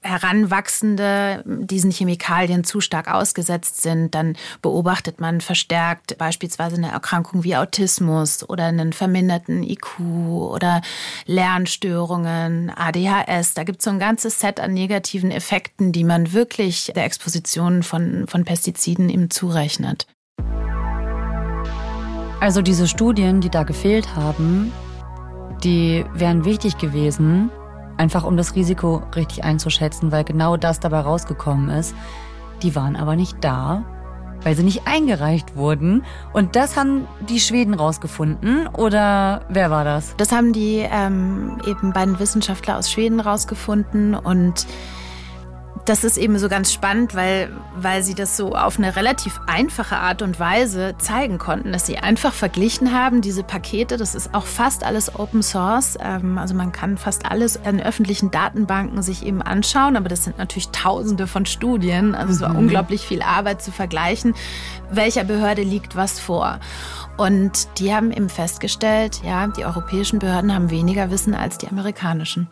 Heranwachsende 0.04 1.42
diesen 1.46 1.90
Chemikalien 1.90 2.62
zu 2.62 2.80
stark 2.80 3.12
ausgesetzt 3.12 3.80
sind, 3.82 4.14
dann 4.14 4.36
beobachtet 4.60 5.18
man 5.18 5.40
verstärkt 5.40 6.18
beispielsweise 6.18 6.76
eine 6.76 6.90
Erkrankung 6.90 7.42
wie 7.42 7.56
Autismus 7.56 8.48
oder 8.48 8.66
einen 8.66 8.92
verminderten 8.92 9.62
IQ 9.62 9.98
oder 9.98 10.82
Lernstörungen, 11.24 12.70
ADHS. 12.70 13.54
Da 13.54 13.64
gibt 13.64 13.78
es 13.78 13.84
so 13.84 13.90
ein 13.90 13.98
ganzes 13.98 14.38
Set 14.38 14.60
an 14.60 14.74
negativen 14.74 15.30
Effekten, 15.30 15.90
die 15.90 16.04
man 16.04 16.34
wirklich 16.34 16.92
der 16.94 17.04
Exposition 17.04 17.82
von, 17.82 18.26
von 18.28 18.44
Pestiziden 18.44 19.08
eben 19.08 19.30
zurechnet. 19.30 20.06
Also 22.40 22.60
diese 22.60 22.86
Studien, 22.86 23.40
die 23.40 23.48
da 23.48 23.62
gefehlt 23.62 24.14
haben, 24.16 24.70
die 25.62 26.04
wären 26.12 26.44
wichtig 26.44 26.76
gewesen, 26.76 27.50
Einfach 27.96 28.24
um 28.24 28.36
das 28.36 28.54
Risiko 28.54 29.02
richtig 29.14 29.44
einzuschätzen, 29.44 30.12
weil 30.12 30.24
genau 30.24 30.56
das 30.56 30.80
dabei 30.80 31.00
rausgekommen 31.00 31.70
ist. 31.70 31.94
Die 32.62 32.74
waren 32.74 32.96
aber 32.96 33.16
nicht 33.16 33.36
da, 33.40 33.84
weil 34.42 34.54
sie 34.56 34.62
nicht 34.62 34.86
eingereicht 34.86 35.56
wurden. 35.56 36.04
Und 36.32 36.56
das 36.56 36.76
haben 36.76 37.06
die 37.28 37.40
Schweden 37.40 37.74
rausgefunden 37.74 38.68
oder 38.68 39.42
wer 39.48 39.70
war 39.70 39.84
das? 39.84 40.14
Das 40.16 40.32
haben 40.32 40.52
die 40.52 40.86
ähm, 40.90 41.58
eben 41.66 41.92
beiden 41.92 42.18
Wissenschaftler 42.18 42.78
aus 42.78 42.90
Schweden 42.90 43.20
rausgefunden 43.20 44.14
und 44.14 44.66
das 45.84 46.02
ist 46.02 46.16
eben 46.16 46.38
so 46.38 46.48
ganz 46.48 46.72
spannend, 46.72 47.14
weil, 47.14 47.50
weil 47.76 48.02
sie 48.02 48.14
das 48.14 48.36
so 48.36 48.54
auf 48.54 48.78
eine 48.78 48.96
relativ 48.96 49.40
einfache 49.46 49.96
Art 49.96 50.22
und 50.22 50.40
Weise 50.40 50.94
zeigen 50.98 51.38
konnten, 51.38 51.72
dass 51.72 51.86
sie 51.86 51.98
einfach 51.98 52.32
verglichen 52.32 52.92
haben, 52.92 53.20
diese 53.20 53.42
Pakete, 53.42 53.98
das 53.98 54.14
ist 54.14 54.34
auch 54.34 54.46
fast 54.46 54.84
alles 54.84 55.14
Open 55.14 55.42
Source, 55.42 55.98
ähm, 56.02 56.38
also 56.38 56.54
man 56.54 56.72
kann 56.72 56.96
fast 56.96 57.30
alles 57.30 57.56
in 57.56 57.82
öffentlichen 57.82 58.30
Datenbanken 58.30 59.02
sich 59.02 59.26
eben 59.26 59.42
anschauen, 59.42 59.96
aber 59.96 60.08
das 60.08 60.24
sind 60.24 60.38
natürlich 60.38 60.70
tausende 60.70 61.26
von 61.26 61.44
Studien, 61.44 62.14
also 62.14 62.32
es 62.32 62.40
war 62.40 62.50
mhm. 62.50 62.60
unglaublich 62.60 63.02
viel 63.02 63.20
Arbeit 63.20 63.60
zu 63.60 63.70
vergleichen, 63.70 64.34
welcher 64.90 65.24
Behörde 65.24 65.62
liegt 65.62 65.96
was 65.96 66.18
vor. 66.18 66.60
Und 67.16 67.68
die 67.78 67.94
haben 67.94 68.10
eben 68.10 68.28
festgestellt, 68.28 69.20
ja, 69.22 69.46
die 69.46 69.64
europäischen 69.64 70.18
Behörden 70.18 70.52
haben 70.54 70.70
weniger 70.70 71.10
Wissen 71.10 71.34
als 71.34 71.58
die 71.58 71.68
amerikanischen. 71.68 72.48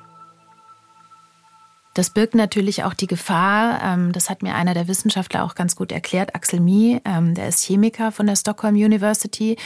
Das 1.95 2.11
birgt 2.11 2.35
natürlich 2.35 2.85
auch 2.85 2.95
die 2.95 3.07
Gefahr, 3.07 3.83
ähm, 3.83 4.13
das 4.13 4.31
hat 4.31 4.43
mir 4.43 4.55
einer 4.55 4.73
der 4.73 4.89
Wissenschaftler 4.89 5.45
auch 5.45 5.55
ganz 5.55 5.77
gut 5.77 5.93
erklärt, 5.93 6.35
Axel 6.35 6.61
Mie, 6.61 7.01
ähm, 7.05 7.35
der 7.35 7.49
ist 7.49 7.65
Chemiker 7.65 8.13
von 8.13 8.27
der 8.27 8.37
Stockholm 8.37 8.75
University, 8.77 9.57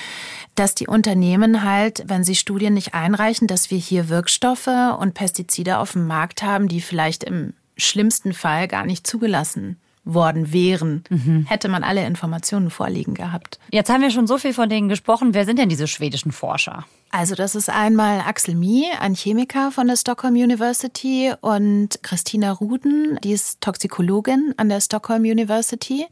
dass 0.56 0.74
die 0.74 0.88
Unternehmen 0.88 1.62
halt, 1.62 2.02
wenn 2.06 2.24
sie 2.24 2.34
Studien 2.34 2.74
nicht 2.74 2.94
einreichen, 2.94 3.46
dass 3.46 3.70
wir 3.70 3.78
hier 3.78 4.08
Wirkstoffe 4.08 4.68
und 4.98 5.14
Pestizide 5.14 5.78
auf 5.78 5.92
dem 5.92 6.06
Markt 6.06 6.42
haben, 6.42 6.66
die 6.66 6.80
vielleicht 6.80 7.22
im 7.22 7.54
schlimmsten 7.76 8.32
Fall 8.32 8.66
gar 8.66 8.86
nicht 8.86 9.06
zugelassen 9.06 9.78
worden 10.06 10.52
wären, 10.52 11.04
mhm. 11.10 11.44
hätte 11.46 11.68
man 11.68 11.84
alle 11.84 12.06
Informationen 12.06 12.70
vorliegen 12.70 13.12
gehabt. 13.12 13.58
Jetzt 13.70 13.90
haben 13.90 14.00
wir 14.00 14.10
schon 14.10 14.26
so 14.26 14.38
viel 14.38 14.54
von 14.54 14.68
denen 14.68 14.88
gesprochen. 14.88 15.34
Wer 15.34 15.44
sind 15.44 15.58
denn 15.58 15.68
diese 15.68 15.88
schwedischen 15.88 16.32
Forscher? 16.32 16.86
Also 17.10 17.34
das 17.34 17.54
ist 17.54 17.68
einmal 17.68 18.20
Axel 18.20 18.54
Mie, 18.54 18.86
ein 19.00 19.14
Chemiker 19.14 19.72
von 19.72 19.86
der 19.86 19.96
Stockholm 19.96 20.34
University 20.34 21.32
und 21.40 22.02
Christina 22.02 22.52
Ruden, 22.52 23.18
die 23.22 23.32
ist 23.32 23.60
Toxikologin 23.60 24.54
an 24.56 24.68
der 24.68 24.80
Stockholm 24.80 25.22
University. 25.22 26.06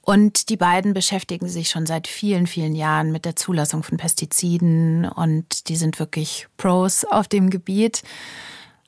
Und 0.00 0.48
die 0.48 0.56
beiden 0.56 0.94
beschäftigen 0.94 1.48
sich 1.48 1.70
schon 1.70 1.86
seit 1.86 2.08
vielen, 2.08 2.48
vielen 2.48 2.74
Jahren 2.74 3.12
mit 3.12 3.24
der 3.24 3.36
Zulassung 3.36 3.84
von 3.84 3.98
Pestiziden 3.98 5.04
und 5.04 5.68
die 5.68 5.76
sind 5.76 6.00
wirklich 6.00 6.48
Pros 6.56 7.04
auf 7.04 7.28
dem 7.28 7.50
Gebiet, 7.50 8.02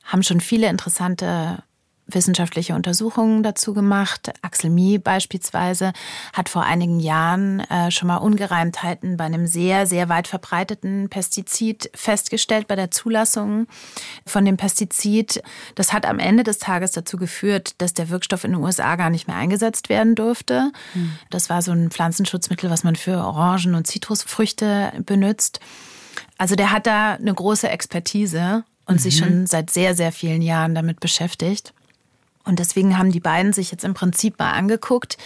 haben 0.03 0.23
schon 0.23 0.41
viele 0.41 0.67
interessante 0.67 1.63
wissenschaftliche 2.07 2.75
Untersuchungen 2.75 3.41
dazu 3.41 3.73
gemacht. 3.73 4.31
Axel 4.41 4.69
Mie 4.69 4.99
beispielsweise 4.99 5.93
hat 6.33 6.49
vor 6.49 6.63
einigen 6.63 6.99
Jahren 6.99 7.61
äh, 7.61 7.89
schon 7.89 8.07
mal 8.07 8.17
Ungereimtheiten 8.17 9.17
bei 9.17 9.25
einem 9.25 9.47
sehr, 9.47 9.87
sehr 9.87 10.07
weit 10.07 10.27
verbreiteten 10.27 11.09
Pestizid 11.09 11.89
festgestellt, 11.95 12.67
bei 12.67 12.75
der 12.75 12.91
Zulassung 12.91 13.67
von 14.25 14.45
dem 14.45 14.57
Pestizid. 14.57 15.41
Das 15.73 15.93
hat 15.93 16.05
am 16.05 16.19
Ende 16.19 16.43
des 16.43 16.59
Tages 16.59 16.91
dazu 16.91 17.17
geführt, 17.17 17.75
dass 17.79 17.93
der 17.93 18.09
Wirkstoff 18.09 18.43
in 18.43 18.51
den 18.51 18.61
USA 18.61 18.95
gar 18.95 19.09
nicht 19.09 19.27
mehr 19.27 19.37
eingesetzt 19.37 19.89
werden 19.89 20.15
durfte. 20.15 20.71
Mhm. 20.93 21.13
Das 21.31 21.49
war 21.49 21.61
so 21.61 21.71
ein 21.71 21.89
Pflanzenschutzmittel, 21.89 22.69
was 22.69 22.83
man 22.83 22.95
für 22.95 23.17
Orangen 23.17 23.73
und 23.73 23.87
Zitrusfrüchte 23.87 24.93
benutzt. 25.05 25.59
Also 26.37 26.55
der 26.55 26.71
hat 26.71 26.85
da 26.85 27.13
eine 27.13 27.33
große 27.33 27.69
Expertise 27.69 28.63
und 28.85 28.95
mhm. 28.95 28.99
sich 28.99 29.17
schon 29.17 29.47
seit 29.47 29.71
sehr, 29.71 29.95
sehr 29.95 30.11
vielen 30.11 30.41
Jahren 30.41 30.75
damit 30.75 30.99
beschäftigt. 30.99 31.73
Und 32.45 32.59
deswegen 32.59 32.97
haben 32.97 33.11
die 33.11 33.19
beiden 33.19 33.53
sich 33.53 33.71
jetzt 33.71 33.83
im 33.83 33.93
Prinzip 33.93 34.39
mal 34.39 34.51
angeguckt, 34.51 35.17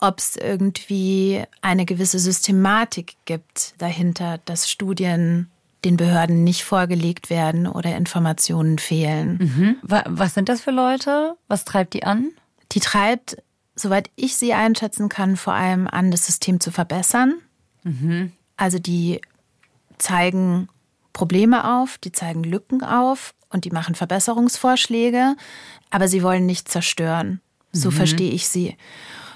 ob 0.00 0.18
es 0.18 0.36
irgendwie 0.36 1.44
eine 1.62 1.86
gewisse 1.86 2.18
Systematik 2.18 3.16
gibt 3.24 3.74
dahinter, 3.78 4.38
dass 4.44 4.70
Studien 4.70 5.48
den 5.84 5.96
Behörden 5.96 6.44
nicht 6.44 6.64
vorgelegt 6.64 7.30
werden 7.30 7.66
oder 7.66 7.96
Informationen 7.96 8.78
fehlen. 8.78 9.38
Mhm. 9.38 9.76
Was 9.82 10.34
sind 10.34 10.48
das 10.48 10.60
für 10.60 10.70
Leute? 10.70 11.36
Was 11.46 11.64
treibt 11.64 11.94
die 11.94 12.04
an? 12.04 12.30
Die 12.72 12.80
treibt, 12.80 13.36
soweit 13.76 14.10
ich 14.16 14.36
sie 14.36 14.54
einschätzen 14.54 15.08
kann, 15.08 15.36
vor 15.36 15.52
allem 15.52 15.86
an, 15.86 16.10
das 16.10 16.26
System 16.26 16.58
zu 16.58 16.70
verbessern. 16.70 17.34
Mhm. 17.82 18.32
Also 18.56 18.78
die 18.78 19.20
zeigen 19.98 20.68
Probleme 21.12 21.78
auf, 21.78 21.98
die 21.98 22.12
zeigen 22.12 22.44
Lücken 22.44 22.82
auf 22.82 23.34
und 23.54 23.64
die 23.64 23.70
machen 23.70 23.94
Verbesserungsvorschläge, 23.94 25.36
aber 25.90 26.08
sie 26.08 26.22
wollen 26.22 26.44
nicht 26.44 26.68
zerstören. 26.68 27.40
So 27.72 27.90
mhm. 27.90 27.94
verstehe 27.94 28.30
ich 28.32 28.48
sie. 28.48 28.76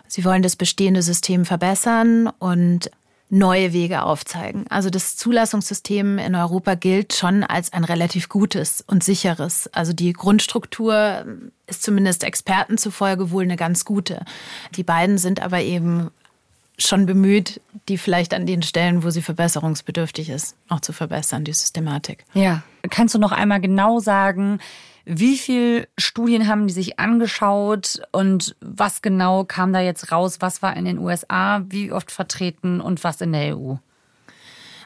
Sie 0.06 0.24
wollen 0.24 0.42
das 0.42 0.56
bestehende 0.56 1.02
System 1.02 1.44
verbessern 1.44 2.30
und 2.38 2.90
neue 3.30 3.72
Wege 3.74 4.02
aufzeigen. 4.02 4.64
Also 4.70 4.88
das 4.88 5.16
Zulassungssystem 5.16 6.18
in 6.18 6.34
Europa 6.34 6.74
gilt 6.74 7.12
schon 7.12 7.44
als 7.44 7.72
ein 7.72 7.84
relativ 7.84 8.28
gutes 8.28 8.82
und 8.86 9.04
sicheres. 9.04 9.68
Also 9.72 9.92
die 9.92 10.12
Grundstruktur 10.14 11.26
ist 11.66 11.82
zumindest 11.82 12.24
Experten 12.24 12.78
zufolge 12.78 13.30
wohl 13.30 13.42
eine 13.42 13.56
ganz 13.56 13.84
gute. 13.84 14.24
Die 14.76 14.82
beiden 14.82 15.18
sind 15.18 15.42
aber 15.42 15.60
eben 15.60 16.10
schon 16.78 17.06
bemüht, 17.06 17.60
die 17.88 17.98
vielleicht 17.98 18.32
an 18.34 18.46
den 18.46 18.62
Stellen, 18.62 19.02
wo 19.02 19.10
sie 19.10 19.22
verbesserungsbedürftig 19.22 20.30
ist, 20.30 20.56
auch 20.68 20.80
zu 20.80 20.92
verbessern, 20.92 21.44
die 21.44 21.52
Systematik. 21.52 22.24
Ja. 22.34 22.62
Kannst 22.88 23.14
du 23.14 23.18
noch 23.18 23.32
einmal 23.32 23.60
genau 23.60 23.98
sagen, 23.98 24.60
wie 25.04 25.38
viele 25.38 25.88
Studien 25.96 26.46
haben 26.48 26.66
die 26.66 26.74
sich 26.74 26.98
angeschaut 26.98 28.00
und 28.12 28.54
was 28.60 29.02
genau 29.02 29.44
kam 29.44 29.72
da 29.72 29.80
jetzt 29.80 30.12
raus? 30.12 30.36
Was 30.40 30.62
war 30.62 30.76
in 30.76 30.84
den 30.84 30.98
USA, 30.98 31.64
wie 31.68 31.92
oft 31.92 32.12
vertreten 32.12 32.80
und 32.80 33.02
was 33.04 33.20
in 33.20 33.32
der 33.32 33.56
EU? 33.56 33.76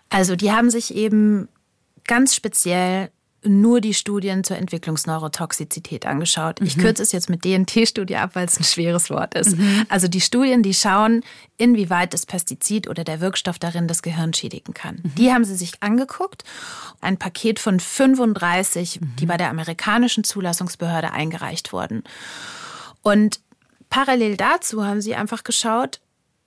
Also 0.08 0.36
die 0.36 0.52
haben 0.52 0.70
sich 0.70 0.94
eben 0.94 1.48
ganz 2.06 2.34
speziell 2.34 3.10
nur 3.44 3.80
die 3.80 3.94
Studien 3.94 4.44
zur 4.44 4.56
Entwicklungsneurotoxizität 4.56 6.06
angeschaut. 6.06 6.60
Mhm. 6.60 6.66
Ich 6.66 6.78
kürze 6.78 7.02
es 7.02 7.12
jetzt 7.12 7.28
mit 7.28 7.44
DNT-Studie 7.44 8.16
ab, 8.16 8.30
weil 8.34 8.46
es 8.46 8.58
ein 8.58 8.64
schweres 8.64 9.10
Wort 9.10 9.34
ist. 9.34 9.56
Mhm. 9.56 9.84
Also 9.88 10.08
die 10.08 10.20
Studien, 10.20 10.62
die 10.62 10.74
schauen, 10.74 11.22
inwieweit 11.56 12.14
das 12.14 12.24
Pestizid 12.24 12.88
oder 12.88 13.04
der 13.04 13.20
Wirkstoff 13.20 13.58
darin 13.58 13.88
das 13.88 14.02
Gehirn 14.02 14.32
schädigen 14.32 14.74
kann. 14.74 15.00
Mhm. 15.02 15.14
Die 15.16 15.32
haben 15.32 15.44
sie 15.44 15.56
sich 15.56 15.72
angeguckt. 15.80 16.44
Ein 17.00 17.18
Paket 17.18 17.58
von 17.58 17.80
35, 17.80 19.00
mhm. 19.00 19.16
die 19.18 19.26
bei 19.26 19.36
der 19.36 19.50
amerikanischen 19.50 20.24
Zulassungsbehörde 20.24 21.12
eingereicht 21.12 21.72
wurden. 21.72 22.04
Und 23.02 23.40
parallel 23.90 24.36
dazu 24.36 24.84
haben 24.84 25.00
sie 25.00 25.16
einfach 25.16 25.42
geschaut, 25.42 26.00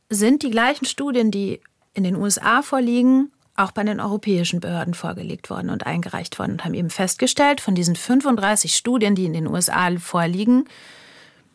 sind 0.10 0.44
die 0.44 0.52
gleichen 0.52 0.86
Studien, 0.86 1.32
die 1.32 1.60
in 1.94 2.04
den 2.04 2.16
USA 2.16 2.62
vorliegen, 2.62 3.32
auch 3.56 3.72
bei 3.72 3.84
den 3.84 4.00
europäischen 4.00 4.60
Behörden 4.60 4.94
vorgelegt 4.94 5.50
worden 5.50 5.70
und 5.70 5.86
eingereicht 5.86 6.38
worden 6.40 6.54
und 6.54 6.66
haben 6.66 6.74
eben 6.74 6.90
festgestellt, 6.90 7.62
von 7.62 7.76
diesen 7.76 7.96
35 7.96 8.76
Studien, 8.76 9.16
die 9.16 9.26
in 9.26 9.34
den 9.34 9.48
USA 9.48 9.90
vorliegen, 9.98 10.66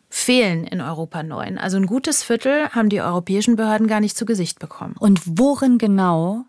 fehlen 0.09 0.65
in 0.65 0.81
Europa 0.81 1.23
neun. 1.23 1.57
Also 1.57 1.77
ein 1.77 1.85
gutes 1.85 2.23
Viertel 2.23 2.69
haben 2.69 2.89
die 2.89 3.01
europäischen 3.01 3.55
Behörden 3.55 3.87
gar 3.87 3.99
nicht 3.99 4.17
zu 4.17 4.25
Gesicht 4.25 4.59
bekommen. 4.59 4.95
Und 4.99 5.21
worin 5.25 5.77
genau, 5.77 6.43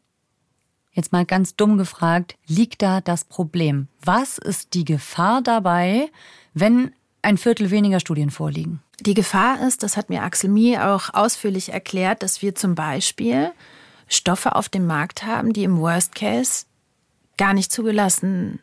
jetzt 0.92 1.12
mal 1.12 1.25
ganz 1.25 1.54
dumm 1.54 1.78
gefragt, 1.78 2.37
liegt 2.47 2.82
da 2.82 3.00
das 3.00 3.25
Problem? 3.25 3.88
Was 4.02 4.38
ist 4.38 4.75
die 4.75 4.85
Gefahr 4.85 5.42
dabei, 5.42 6.11
wenn 6.54 6.92
ein 7.21 7.38
Viertel 7.38 7.71
weniger 7.71 8.00
Studien 8.00 8.30
vorliegen? 8.30 8.82
Die 9.00 9.14
Gefahr 9.14 9.64
ist, 9.66 9.82
das 9.82 9.97
hat 9.97 10.11
mir 10.11 10.23
Axel 10.23 10.50
Mie 10.50 10.78
auch 10.78 11.12
ausführlich 11.12 11.73
erklärt, 11.73 12.23
dass 12.23 12.42
wir 12.42 12.54
zum 12.54 12.75
Beispiel 12.75 13.52
Stoffe 14.14 14.54
auf 14.54 14.69
dem 14.69 14.87
Markt 14.87 15.25
haben, 15.25 15.52
die 15.52 15.64
im 15.64 15.78
Worst 15.78 16.14
Case 16.14 16.64
gar 17.38 17.54
nicht 17.54 17.73
zugelassen 17.73 18.61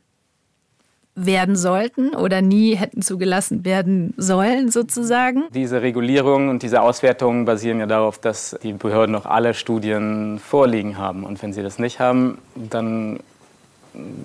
werden 1.16 1.56
sollten 1.56 2.16
oder 2.16 2.42
nie 2.42 2.76
hätten 2.76 3.02
zugelassen 3.02 3.66
werden 3.66 4.14
sollen, 4.18 4.72
sozusagen. 4.72 5.44
Diese 5.54 5.82
Regulierung 5.82 6.50
und 6.50 6.64
diese 6.64 6.82
Auswertungen 6.82 7.46
basieren 7.46 7.80
ja 7.80 7.88
darauf, 7.88 8.20
dass 8.20 8.58
die 8.64 8.74
Behörden 8.74 9.12
noch 9.12 9.26
alle 9.26 9.54
Studien 9.54 10.40
vorliegen 10.40 10.98
haben. 10.98 11.24
Und 11.24 11.42
wenn 11.42 11.52
sie 11.52 11.62
das 11.62 11.80
nicht 11.80 12.00
haben, 12.00 12.38
dann 12.56 13.20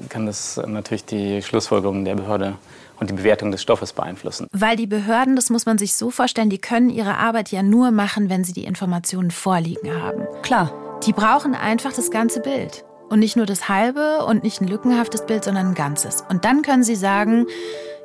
kann 0.09 0.27
das 0.27 0.61
natürlich 0.67 1.05
die 1.05 1.43
Schlussfolgerungen 1.43 2.05
der 2.05 2.15
Behörde 2.15 2.55
und 3.01 3.11
die 3.11 3.15
Bewertung 3.15 3.51
des 3.51 3.63
Stoffes 3.63 3.93
beeinflussen. 3.93 4.47
Weil 4.53 4.77
die 4.77 4.87
Behörden, 4.87 5.37
das 5.37 5.51
muss 5.51 5.67
man 5.67 5.79
sich 5.79 5.95
so 5.95 6.11
vorstellen, 6.11 6.51
die 6.51 6.59
können 6.59 6.91
ihre 6.91 7.17
Arbeit 7.17 7.51
ja 7.51 7.63
nur 7.63 7.91
machen, 7.91 8.29
wenn 8.31 8.45
sie 8.45 8.53
die 8.53 8.65
Informationen 8.65 9.31
vorliegen 9.31 9.91
haben. 10.01 10.23
Klar. 10.43 10.84
Die 11.07 11.13
brauchen 11.13 11.55
einfach 11.55 11.93
das 11.93 12.11
ganze 12.11 12.41
Bild. 12.41 12.85
Und 13.11 13.19
nicht 13.19 13.37
nur 13.37 13.45
das 13.45 13.69
halbe 13.69 14.25
und 14.25 14.43
nicht 14.43 14.63
ein 14.63 14.69
lückenhaftes 14.69 15.27
Bild, 15.27 15.45
sondern 15.45 15.69
ein 15.69 15.75
ganzes. 15.75 16.25
Und 16.31 16.47
dann 16.47 16.63
können 16.63 16.83
sie 16.83 16.97
sagen, 16.97 17.47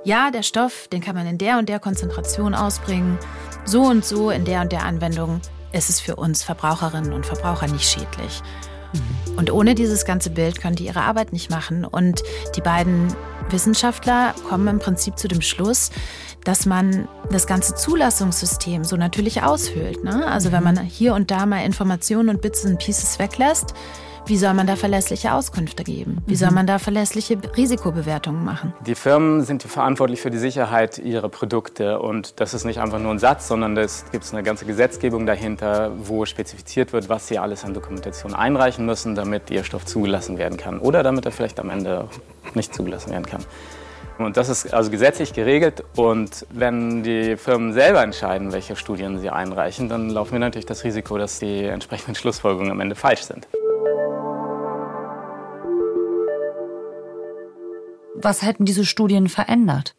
ja, 0.04 0.32
der 0.32 0.44
Stoff, 0.44 0.90
den 0.90 1.00
kann 1.00 1.16
man 1.16 1.26
in 1.26 1.38
der 1.38 1.60
und 1.60 1.70
der 1.70 1.80
Konzentration 1.80 2.54
ausbringen. 2.54 3.18
So 3.64 3.84
und 3.84 4.04
so 4.04 4.32
in 4.32 4.44
der 4.44 4.62
und 4.62 4.74
der 4.74 4.84
Anwendung 4.84 5.40
ist 5.72 5.90
es 5.90 6.02
für 6.02 6.18
uns 6.18 6.44
Verbraucherinnen 6.44 7.14
und 7.14 7.26
Verbraucher 7.26 7.68
nicht 7.68 7.90
schädlich. 7.90 8.42
Und 9.38 9.50
ohne 9.52 9.76
dieses 9.76 10.04
ganze 10.04 10.32
Bild 10.32 10.60
können 10.60 10.76
die 10.76 10.88
ihre 10.88 11.02
Arbeit 11.02 11.32
nicht 11.32 11.50
machen. 11.50 11.86
Und 11.86 12.24
die 12.58 12.62
beiden 12.62 13.16
Wissenschaftler 13.50 14.34
kommen 14.50 14.68
im 14.68 14.80
Prinzip 14.80 15.18
zu 15.18 15.30
dem 15.30 15.42
Schluss, 15.42 15.92
dass 16.50 16.66
man 16.66 17.08
das 17.32 17.46
ganze 17.46 17.76
Zulassungssystem 17.76 18.84
so 18.84 18.98
natürlich 18.98 19.44
aushöhlt. 19.44 20.04
Ne? 20.04 20.26
Also 20.26 20.52
wenn 20.52 20.64
man 20.64 20.80
hier 20.80 21.14
und 21.14 21.30
da 21.30 21.46
mal 21.46 21.64
Informationen 21.64 22.30
und 22.30 22.42
Bits 22.42 22.66
und 22.66 22.80
Pieces 22.80 23.20
weglässt, 23.20 23.76
wie 24.26 24.36
soll 24.36 24.56
man 24.56 24.66
da 24.66 24.76
verlässliche 24.76 25.32
Auskünfte 25.32 25.84
geben? 25.84 26.24
Wie 26.26 26.36
soll 26.36 26.50
mhm. 26.50 26.56
man 26.56 26.68
da 26.68 26.80
verlässliche 26.80 27.38
Risikobewertungen 27.56 28.44
machen? 28.44 28.74
Die 28.84 28.96
Firmen 28.96 29.44
sind 29.44 29.62
verantwortlich 29.62 30.22
für 30.22 30.32
die 30.32 30.40
Sicherheit 30.40 30.98
ihrer 30.98 31.30
Produkte. 31.30 32.00
Und 32.00 32.40
das 32.40 32.56
ist 32.56 32.66
nicht 32.66 32.80
einfach 32.80 32.98
nur 32.98 33.12
ein 33.12 33.20
Satz, 33.20 33.48
sondern 33.48 33.78
es 33.78 34.06
gibt 34.12 34.26
eine 34.34 34.42
ganze 34.42 34.66
Gesetzgebung 34.66 35.28
dahinter, 35.28 35.92
wo 36.00 36.26
spezifiziert 36.26 36.94
wird, 36.94 37.10
was 37.10 37.28
sie 37.28 37.38
alles 37.38 37.64
an 37.64 37.76
Dokumentation 37.76 38.34
einreichen 38.34 38.88
müssen, 38.88 39.14
damit 39.14 39.52
ihr 39.52 39.64
Stoff 39.64 39.86
zugelassen 39.86 40.40
werden 40.40 40.58
kann. 40.58 40.80
Oder 40.80 41.04
damit 41.04 41.28
er 41.28 41.32
vielleicht 41.32 41.60
am 41.60 41.70
Ende 41.70 42.08
nicht 42.56 42.74
zugelassen 42.74 43.12
werden 43.12 43.28
kann. 43.28 43.46
Und 44.20 44.36
das 44.36 44.50
ist 44.50 44.74
also 44.74 44.92
gesetzlich 44.92 45.32
geregelt. 45.32 45.84
Und 45.96 46.46
wenn 46.50 47.04
die 47.04 47.38
Firmen 47.38 47.72
selber 47.72 48.04
entscheiden, 48.04 48.52
welche 48.52 48.76
Studien 48.76 49.18
sie 49.18 49.30
einreichen, 49.30 49.88
dann 49.88 50.10
laufen 50.10 50.34
wir 50.34 50.40
natürlich 50.40 50.66
das 50.66 50.84
Risiko, 50.84 51.18
dass 51.18 51.40
die 51.40 51.64
entsprechenden 51.64 52.16
Schlussfolgerungen 52.16 52.72
am 52.72 52.82
Ende 52.82 52.96
falsch 52.96 53.22
sind. 53.22 53.48
Was 58.16 58.42
hätten 58.42 58.66
diese 58.66 58.86
Studien 58.86 59.30
verändert? 59.30 59.96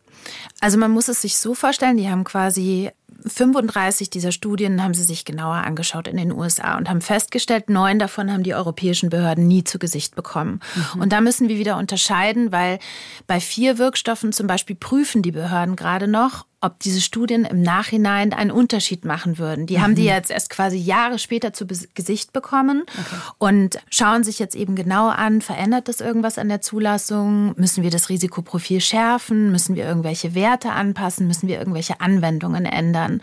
Also 0.61 0.77
man 0.77 0.91
muss 0.91 1.09
es 1.09 1.23
sich 1.23 1.39
so 1.39 1.55
vorstellen, 1.55 1.97
die 1.97 2.11
haben 2.11 2.25
quasi 2.25 2.91
35 3.27 4.11
dieser 4.11 4.33
Studien 4.33 4.83
haben 4.83 4.95
sie 4.95 5.05
sich 5.05 5.25
genauer 5.25 5.57
angeschaut 5.57 6.09
in 6.09 6.17
den 6.17 6.33
USA 6.33 6.77
und 6.77 6.89
haben 6.89 7.01
festgestellt, 7.01 7.71
neun 7.71 7.99
davon 7.99 8.33
haben 8.33 8.43
die 8.43 8.55
europäischen 8.55 9.11
Behörden 9.11 9.47
nie 9.47 9.65
zu 9.65 9.79
Gesicht 9.79 10.15
bekommen. 10.15 10.61
Mhm. 10.95 11.03
Und 11.03 11.13
da 11.13 11.21
müssen 11.21 11.49
wir 11.49 11.59
wieder 11.59 11.77
unterscheiden, 11.77 12.53
weil 12.53 12.79
bei 13.27 13.41
vier 13.41 13.79
Wirkstoffen 13.79 14.33
zum 14.33 14.47
Beispiel 14.47 14.77
prüfen 14.77 15.23
die 15.23 15.33
Behörden 15.33 15.77
gerade 15.77 16.09
noch, 16.09 16.47
ob 16.63 16.79
diese 16.81 17.01
Studien 17.01 17.45
im 17.45 17.63
Nachhinein 17.63 18.33
einen 18.35 18.51
Unterschied 18.51 19.05
machen 19.05 19.39
würden. 19.39 19.67
Die 19.67 19.79
mhm. 19.79 19.83
haben 19.83 19.95
die 19.95 20.03
mhm. 20.03 20.09
jetzt 20.09 20.31
erst 20.31 20.51
quasi 20.51 20.77
Jahre 20.77 21.19
später 21.19 21.53
zu 21.53 21.67
Gesicht 21.67 22.33
bekommen 22.33 22.83
okay. 22.83 23.17
und 23.39 23.79
schauen 23.91 24.25
sich 24.25 24.39
jetzt 24.39 24.55
eben 24.55 24.77
genau 24.77 25.09
an, 25.09 25.41
verändert 25.41 25.89
das 25.89 26.01
irgendwas 26.01 26.37
an 26.37 26.49
der 26.49 26.61
Zulassung? 26.61 27.55
Müssen 27.57 27.83
wir 27.83 27.91
das 27.91 28.11
Risikoprofil 28.11 28.81
schärfen? 28.81 29.51
Müssen 29.51 29.75
wir 29.75 29.87
irgendwelche 29.87 30.35
Werte 30.35 30.73
anpassen? 30.73 31.27
Müssen 31.27 31.49
wir 31.49 31.59
irgendwelche 31.59 32.01
Anwendungen 32.01 32.67
ändern? 32.67 33.23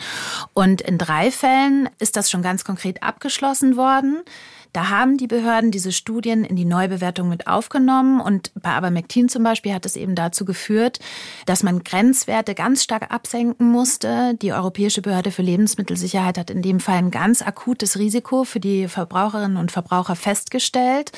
Und 0.53 0.81
in 0.81 0.97
drei 0.97 1.29
Fällen 1.29 1.89
ist 1.99 2.15
das 2.15 2.31
schon 2.31 2.41
ganz 2.41 2.63
konkret 2.63 3.03
abgeschlossen 3.03 3.77
worden. 3.77 4.23
Da 4.77 4.89
haben 4.89 5.17
die 5.17 5.25
Behörden 5.25 5.71
diese 5.71 5.91
Studien 5.91 6.43
in 6.43 6.55
die 6.55 6.63
Neubewertung 6.63 7.29
mit 7.29 7.47
aufgenommen 7.47 8.21
und 8.21 8.51
bei 8.53 8.69
Abermectin 8.69 9.27
zum 9.27 9.41
Beispiel 9.41 9.73
hat 9.73 9.87
es 9.87 9.95
eben 9.95 10.13
dazu 10.13 10.45
geführt, 10.45 10.99
dass 11.47 11.63
man 11.63 11.83
Grenzwerte 11.83 12.53
ganz 12.53 12.83
stark 12.83 13.11
absenken 13.11 13.71
musste. 13.71 14.35
Die 14.39 14.53
Europäische 14.53 15.01
Behörde 15.01 15.31
für 15.31 15.41
Lebensmittelsicherheit 15.41 16.37
hat 16.37 16.51
in 16.51 16.61
dem 16.61 16.79
Fall 16.79 16.97
ein 16.97 17.09
ganz 17.09 17.41
akutes 17.41 17.97
Risiko 17.97 18.43
für 18.43 18.59
die 18.59 18.87
Verbraucherinnen 18.87 19.57
und 19.57 19.71
Verbraucher 19.71 20.15
festgestellt. 20.15 21.11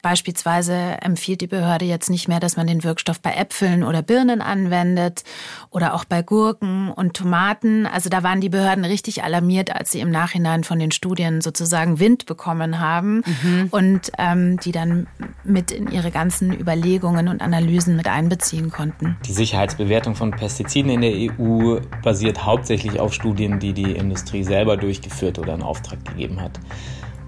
Beispielsweise 0.00 0.74
empfiehlt 1.00 1.40
die 1.40 1.48
Behörde 1.48 1.84
jetzt 1.84 2.08
nicht 2.08 2.28
mehr, 2.28 2.38
dass 2.38 2.56
man 2.56 2.68
den 2.68 2.84
Wirkstoff 2.84 3.20
bei 3.20 3.32
Äpfeln 3.32 3.82
oder 3.82 4.00
Birnen 4.00 4.40
anwendet 4.40 5.24
oder 5.70 5.94
auch 5.94 6.04
bei 6.04 6.22
Gurken 6.22 6.90
und 6.90 7.14
Tomaten. 7.14 7.84
Also 7.84 8.08
da 8.08 8.22
waren 8.22 8.40
die 8.40 8.48
Behörden 8.48 8.84
richtig 8.84 9.24
alarmiert, 9.24 9.74
als 9.74 9.90
sie 9.90 10.00
im 10.00 10.10
Nachhinein 10.10 10.62
von 10.62 10.78
den 10.78 10.92
Studien 10.92 11.40
sozusagen 11.40 11.98
Wind 11.98 12.26
bekommen 12.26 12.78
haben 12.78 13.22
mhm. 13.42 13.68
und 13.70 14.12
ähm, 14.18 14.60
die 14.60 14.70
dann 14.70 15.08
mit 15.42 15.72
in 15.72 15.90
ihre 15.90 16.12
ganzen 16.12 16.52
Überlegungen 16.52 17.26
und 17.26 17.42
Analysen 17.42 17.96
mit 17.96 18.06
einbeziehen 18.06 18.70
konnten. 18.70 19.16
Die 19.26 19.32
Sicherheitsbewertung 19.32 20.14
von 20.14 20.30
Pestiziden 20.30 20.92
in 20.92 21.00
der 21.00 21.12
EU 21.12 21.80
basiert 22.04 22.44
hauptsächlich 22.44 23.00
auf 23.00 23.12
Studien, 23.12 23.58
die 23.58 23.72
die 23.72 23.96
Industrie 23.96 24.44
selber 24.44 24.76
durchgeführt 24.76 25.40
oder 25.40 25.54
in 25.54 25.62
Auftrag 25.62 26.04
gegeben 26.04 26.40
hat. 26.40 26.60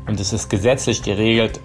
Und 0.07 0.21
es 0.21 0.33
ist 0.33 0.49
gesetzlich 0.49 1.03
geregelt, 1.03 1.61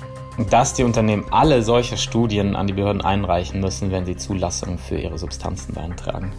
dass 0.50 0.74
die 0.74 0.84
Unternehmen 0.84 1.26
alle 1.32 1.64
solche 1.64 1.98
Studien 1.98 2.56
an 2.56 2.68
die 2.68 2.74
Behörden 2.74 3.02
einreichen 3.02 3.62
müssen, 3.62 3.92
wenn 3.92 4.06
sie 4.06 4.18
Zulassungen 4.18 4.78
für 4.78 4.98
ihre 4.98 5.18
Substanzen 5.18 5.74
beantragen. 5.74 6.34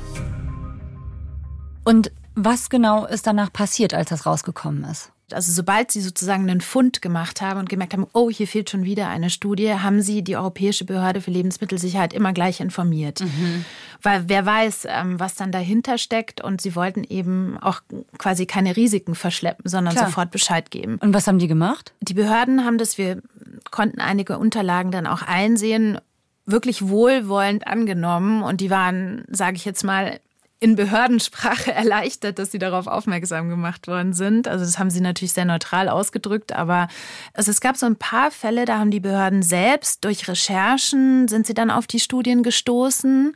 Und 1.85 2.13
was 2.35 2.69
genau 2.69 3.07
ist 3.07 3.27
danach 3.27 3.53
passiert, 3.53 3.95
als 3.95 4.11
das 4.11 4.27
rausgekommen 4.27 4.85
ist? 4.85 5.13
Also 5.33 5.53
sobald 5.53 5.91
sie 5.91 6.01
sozusagen 6.01 6.49
einen 6.49 6.61
Fund 6.61 7.03
gemacht 7.03 7.41
haben 7.41 7.59
und 7.59 7.69
gemerkt 7.69 7.93
haben, 7.95 8.07
oh, 8.13 8.31
hier 8.31 8.47
fehlt 8.47 8.71
schon 8.71 8.85
wieder 8.85 9.09
eine 9.09 9.29
Studie, 9.29 9.73
haben 9.73 10.01
sie 10.01 10.23
die 10.23 10.37
Europäische 10.37 10.85
Behörde 10.85 11.21
für 11.21 11.33
Lebensmittelsicherheit 11.33 12.13
immer 12.13 12.33
gleich 12.33 12.61
informiert. 12.61 13.21
Mhm. 13.21 13.65
Weil 14.03 14.29
wer 14.29 14.47
weiß, 14.47 14.87
ähm, 14.89 15.19
was 15.19 15.35
dann 15.35 15.51
dahinter 15.51 15.99
steckt 15.99 16.41
und 16.43 16.61
sie 16.61 16.77
wollten 16.77 17.03
eben 17.03 17.59
auch 17.59 17.81
quasi 18.19 18.47
keine 18.47 18.77
Risiken 18.77 19.15
verschleppen, 19.15 19.69
sondern 19.69 19.95
Klar. 19.95 20.07
sofort 20.07 20.31
Bescheid 20.31 20.71
geben. 20.71 20.99
Und 21.01 21.13
was 21.13 21.27
haben 21.27 21.39
die 21.39 21.49
gemacht? 21.49 21.93
Die 22.01 22.15
Behörden 22.15 22.65
haben 22.65 22.79
das, 22.79 22.97
wir 22.97 23.21
konnten 23.71 24.01
einige 24.01 24.39
Unterlagen 24.39 24.93
dann 24.93 25.07
auch 25.07 25.23
einsehen, 25.23 25.99
wirklich 26.45 26.89
wohlwollend 26.89 27.67
angenommen 27.67 28.43
und 28.43 28.61
die 28.61 28.71
waren, 28.71 29.25
sage 29.29 29.57
ich 29.57 29.65
jetzt 29.65 29.83
mal, 29.83 30.21
in 30.59 30.77
Behördensprache 30.77 31.73
erleichtert, 31.75 32.39
dass 32.39 32.51
sie 32.51 32.59
darauf 32.59 32.87
aufmerksam 32.87 33.49
gemacht 33.49 33.89
worden 33.89 34.13
sind. 34.13 34.49
Also 34.49 34.65
das 34.65 34.79
haben 34.79 34.91
sie 34.91 35.01
natürlich 35.01 35.33
sehr 35.33 35.45
neutral 35.45 35.89
ausgedrückt, 35.89 36.53
aber 36.53 36.89
also 37.35 37.51
es 37.51 37.61
gab 37.61 37.77
so 37.77 37.87
ein 37.87 37.97
paar 37.97 38.31
Fälle, 38.31 38.65
da 38.65 38.79
haben 38.79 38.91
die 38.91 39.01
Behörden 39.01 39.43
selbst 39.43 40.05
durch 40.05 40.29
Recherchen 40.29 41.29
sind 41.29 41.47
sie 41.47 41.55
dann 41.55 41.71
auf 41.71 41.87
die 41.87 42.01
Studien 42.01 42.43
gestoßen. 42.43 43.35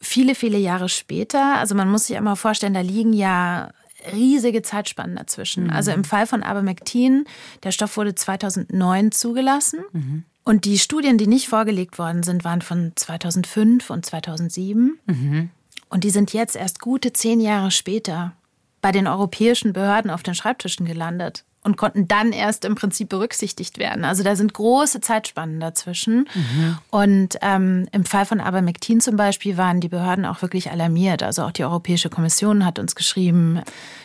Viele, 0.00 0.34
viele 0.34 0.58
Jahre 0.58 0.88
später. 0.88 1.56
Also 1.56 1.74
man 1.74 1.88
muss 1.88 2.06
sich 2.06 2.16
einmal 2.16 2.36
vorstellen, 2.36 2.74
da 2.74 2.80
liegen 2.80 3.12
ja 3.12 3.70
riesige 4.12 4.62
Zeitspannen 4.62 5.16
dazwischen. 5.16 5.64
Mhm. 5.64 5.70
Also 5.70 5.90
im 5.90 6.04
Fall 6.04 6.26
von 6.26 6.42
Abermectin, 6.42 7.24
der 7.62 7.72
Stoff 7.72 7.96
wurde 7.96 8.14
2009 8.14 9.12
zugelassen. 9.12 9.80
Mhm. 9.92 10.24
Und 10.44 10.64
die 10.64 10.78
Studien, 10.78 11.18
die 11.18 11.26
nicht 11.26 11.48
vorgelegt 11.48 11.98
worden 11.98 12.22
sind, 12.22 12.44
waren 12.44 12.62
von 12.62 12.92
2005 12.94 13.90
und 13.90 14.06
2007. 14.06 14.98
Mhm. 15.06 15.50
Und 15.88 16.04
die 16.04 16.10
sind 16.10 16.32
jetzt 16.32 16.56
erst 16.56 16.80
gute 16.80 17.12
zehn 17.12 17.40
Jahre 17.40 17.70
später 17.70 18.32
bei 18.80 18.92
den 18.92 19.06
europäischen 19.06 19.72
Behörden 19.72 20.10
auf 20.10 20.22
den 20.22 20.34
Schreibtischen 20.34 20.86
gelandet 20.86 21.44
und 21.66 21.76
konnten 21.76 22.06
dann 22.06 22.30
erst 22.30 22.64
im 22.64 22.76
Prinzip 22.76 23.08
berücksichtigt 23.08 23.78
werden. 23.78 24.04
Also 24.04 24.22
da 24.22 24.36
sind 24.36 24.54
große 24.54 25.00
Zeitspannen 25.00 25.58
dazwischen. 25.58 26.28
Mhm. 26.32 26.78
Und 26.90 27.38
ähm, 27.42 27.88
im 27.90 28.04
Fall 28.04 28.24
von 28.24 28.40
Abermectin 28.40 29.00
zum 29.00 29.16
Beispiel 29.16 29.56
waren 29.56 29.80
die 29.80 29.88
Behörden 29.88 30.24
auch 30.24 30.42
wirklich 30.42 30.70
alarmiert. 30.70 31.24
Also 31.24 31.42
auch 31.42 31.50
die 31.50 31.64
Europäische 31.64 32.08
Kommission 32.08 32.64
hat 32.64 32.78
uns 32.78 32.94
geschrieben, 32.94 33.60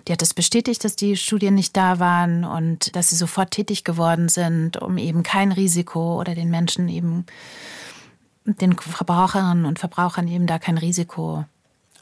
die 0.07 0.11
hat 0.11 0.23
es 0.23 0.33
bestätigt, 0.33 0.83
dass 0.83 0.95
die 0.95 1.15
Studien 1.15 1.53
nicht 1.53 1.77
da 1.77 1.99
waren 1.99 2.43
und 2.45 2.95
dass 2.95 3.11
sie 3.11 3.15
sofort 3.15 3.51
tätig 3.51 3.83
geworden 3.83 4.27
sind, 4.27 4.81
um 4.81 4.97
eben 4.97 5.21
kein 5.21 5.51
Risiko 5.51 6.19
oder 6.19 6.33
den 6.33 6.49
Menschen 6.49 6.89
eben 6.89 7.27
den 8.43 8.73
Verbraucherinnen 8.75 9.65
und 9.65 9.77
Verbrauchern 9.77 10.27
eben 10.27 10.47
da 10.47 10.57
kein 10.57 10.79
Risiko 10.79 11.45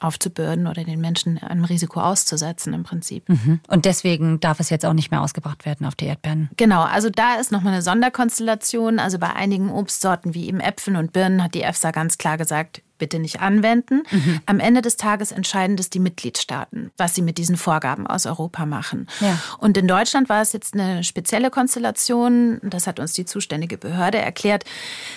aufzubürden 0.00 0.66
oder 0.66 0.84
den 0.84 1.00
Menschen 1.00 1.38
einem 1.38 1.64
Risiko 1.64 2.00
auszusetzen 2.00 2.72
im 2.72 2.82
Prinzip. 2.82 3.28
Mhm. 3.28 3.60
Und 3.68 3.84
deswegen 3.84 4.40
darf 4.40 4.60
es 4.60 4.70
jetzt 4.70 4.84
auch 4.84 4.92
nicht 4.92 5.10
mehr 5.10 5.22
ausgebracht 5.22 5.66
werden 5.66 5.86
auf 5.86 5.94
die 5.94 6.06
Erdbeeren. 6.06 6.50
Genau, 6.56 6.82
also 6.82 7.10
da 7.10 7.36
ist 7.36 7.52
nochmal 7.52 7.74
eine 7.74 7.82
Sonderkonstellation. 7.82 8.98
Also 8.98 9.18
bei 9.18 9.32
einigen 9.34 9.70
Obstsorten 9.70 10.34
wie 10.34 10.46
eben 10.48 10.60
Äpfeln 10.60 10.96
und 10.96 11.12
Birnen 11.12 11.42
hat 11.42 11.54
die 11.54 11.62
EFSA 11.62 11.90
ganz 11.90 12.18
klar 12.18 12.36
gesagt, 12.36 12.82
bitte 13.00 13.18
nicht 13.18 13.40
anwenden. 13.40 14.04
Mhm. 14.08 14.40
Am 14.46 14.60
Ende 14.60 14.82
des 14.82 14.96
Tages 14.96 15.32
entscheiden 15.32 15.76
das 15.76 15.90
die 15.90 15.98
Mitgliedstaaten, 15.98 16.92
was 16.96 17.16
sie 17.16 17.22
mit 17.22 17.38
diesen 17.38 17.56
Vorgaben 17.56 18.06
aus 18.06 18.26
Europa 18.26 18.64
machen. 18.66 19.08
Ja. 19.18 19.36
Und 19.58 19.76
in 19.76 19.88
Deutschland 19.88 20.28
war 20.28 20.40
es 20.40 20.52
jetzt 20.52 20.74
eine 20.74 21.02
spezielle 21.02 21.50
Konstellation, 21.50 22.60
das 22.62 22.86
hat 22.86 23.00
uns 23.00 23.14
die 23.14 23.24
zuständige 23.24 23.76
Behörde 23.76 24.18
erklärt, 24.18 24.64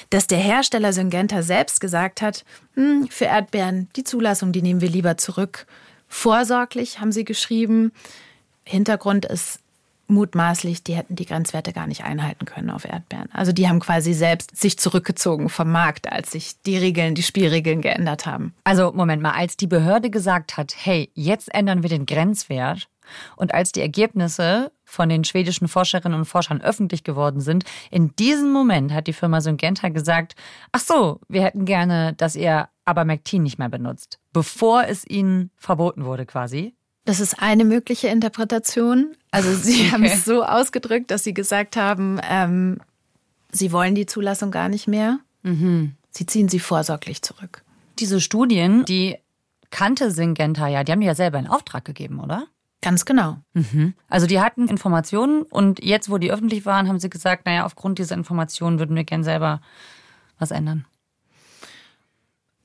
dass 0.10 0.26
der 0.26 0.40
Hersteller 0.40 0.94
Syngenta 0.94 1.44
selbst 1.44 1.80
gesagt 1.80 2.24
hat, 2.24 2.44
hm, 2.74 3.08
für 3.12 3.26
Erdbeeren, 3.26 3.90
die 3.96 4.04
Zulassung, 4.04 4.52
die 4.52 4.64
nehmen 4.64 4.82
wir 4.82 4.90
lieber 4.90 5.18
zurück. 5.18 5.68
Vorsorglich 6.08 7.00
haben 7.00 7.12
sie 7.12 7.26
geschrieben. 7.26 7.92
Hintergrund 8.66 9.26
ist 9.26 9.60
mutmaßlich, 10.14 10.84
die 10.84 10.96
hätten 10.96 11.16
die 11.16 11.26
Grenzwerte 11.26 11.74
gar 11.74 11.88
nicht 11.88 12.04
einhalten 12.04 12.46
können 12.46 12.70
auf 12.70 12.86
Erdbeeren. 12.86 13.30
Also 13.34 13.52
die 13.52 13.68
haben 13.68 13.80
quasi 13.80 14.14
selbst 14.14 14.56
sich 14.56 14.78
zurückgezogen 14.78 15.50
vom 15.50 15.72
Markt, 15.72 16.12
als 16.12 16.32
sich 16.32 16.62
die 16.62 16.78
Regeln, 16.78 17.16
die 17.16 17.24
Spielregeln 17.24 17.82
geändert 17.82 18.26
haben. 18.26 18.54
Also 18.64 18.92
Moment 18.94 19.22
mal, 19.22 19.32
als 19.32 19.58
die 19.58 19.68
Behörde 19.68 20.10
gesagt 20.10 20.58
hat, 20.58 20.74
hey, 20.78 21.12
jetzt 21.14 21.54
ändern 21.54 21.84
wir 21.84 21.90
den 21.90 22.06
Grenzwert 22.06 22.88
und 23.36 23.54
als 23.54 23.72
die 23.72 23.82
Ergebnisse 23.82 24.72
von 24.86 25.10
den 25.10 25.24
schwedischen 25.24 25.68
Forscherinnen 25.68 26.18
und 26.18 26.26
Forschern 26.26 26.62
öffentlich 26.62 27.04
geworden 27.04 27.42
sind, 27.42 27.66
in 27.92 28.16
diesem 28.16 28.52
Moment 28.52 28.94
hat 28.94 29.08
die 29.08 29.14
Firma 29.14 29.42
Syngenta 29.42 29.90
gesagt, 29.90 30.36
ach 30.72 30.80
so, 30.80 31.20
wir 31.28 31.44
hätten 31.44 31.66
gerne, 31.66 32.14
dass 32.14 32.36
ihr 32.36 32.70
Abermectin 32.86 33.44
nicht 33.44 33.60
mehr 33.60 33.70
benutzt, 33.70 34.20
bevor 34.34 34.86
es 34.86 35.06
ihnen 35.08 35.52
verboten 35.58 36.06
wurde 36.06 36.26
quasi. 36.26 36.76
Das 37.06 37.20
ist 37.20 37.42
eine 37.42 37.66
mögliche 37.66 38.08
Interpretation. 38.08 39.16
Also 39.32 39.54
Sie 39.56 39.82
okay. 39.82 39.92
haben 39.92 40.04
es 40.04 40.26
so 40.26 40.44
ausgedrückt, 40.44 41.12
dass 41.12 41.24
Sie 41.24 41.34
gesagt 41.34 41.76
haben, 41.76 42.20
ähm, 42.30 42.80
Sie 43.52 43.72
wollen 43.72 43.96
die 43.96 44.06
Zulassung 44.06 44.52
gar 44.52 44.70
nicht 44.70 44.88
mehr. 44.88 45.20
Mhm. 45.44 45.94
Sie 46.10 46.26
ziehen 46.26 46.48
sie 46.48 46.60
vorsorglich 46.60 47.22
zurück. 47.22 47.64
Diese 48.00 48.22
Studien, 48.22 48.86
die 48.86 49.18
kannte 49.72 50.12
Syngenta 50.12 50.68
ja, 50.68 50.84
die 50.84 50.92
haben 50.92 51.02
die 51.02 51.08
ja 51.08 51.16
selber 51.16 51.40
in 51.40 51.48
Auftrag 51.48 51.86
gegeben, 51.86 52.20
oder? 52.20 52.48
Ganz 52.82 53.06
genau. 53.06 53.38
Mhm. 53.54 53.94
Also 54.10 54.28
die 54.28 54.40
hatten 54.40 54.68
Informationen 54.68 55.44
und 55.44 55.84
jetzt, 55.84 56.10
wo 56.10 56.18
die 56.18 56.32
öffentlich 56.32 56.66
waren, 56.66 56.88
haben 56.88 57.00
sie 57.00 57.10
gesagt, 57.10 57.46
naja, 57.46 57.66
aufgrund 57.66 57.98
dieser 57.98 58.16
Informationen 58.16 58.78
würden 58.78 58.96
wir 58.96 59.04
gern 59.04 59.24
selber 59.24 59.62
was 60.38 60.52
ändern. 60.52 60.86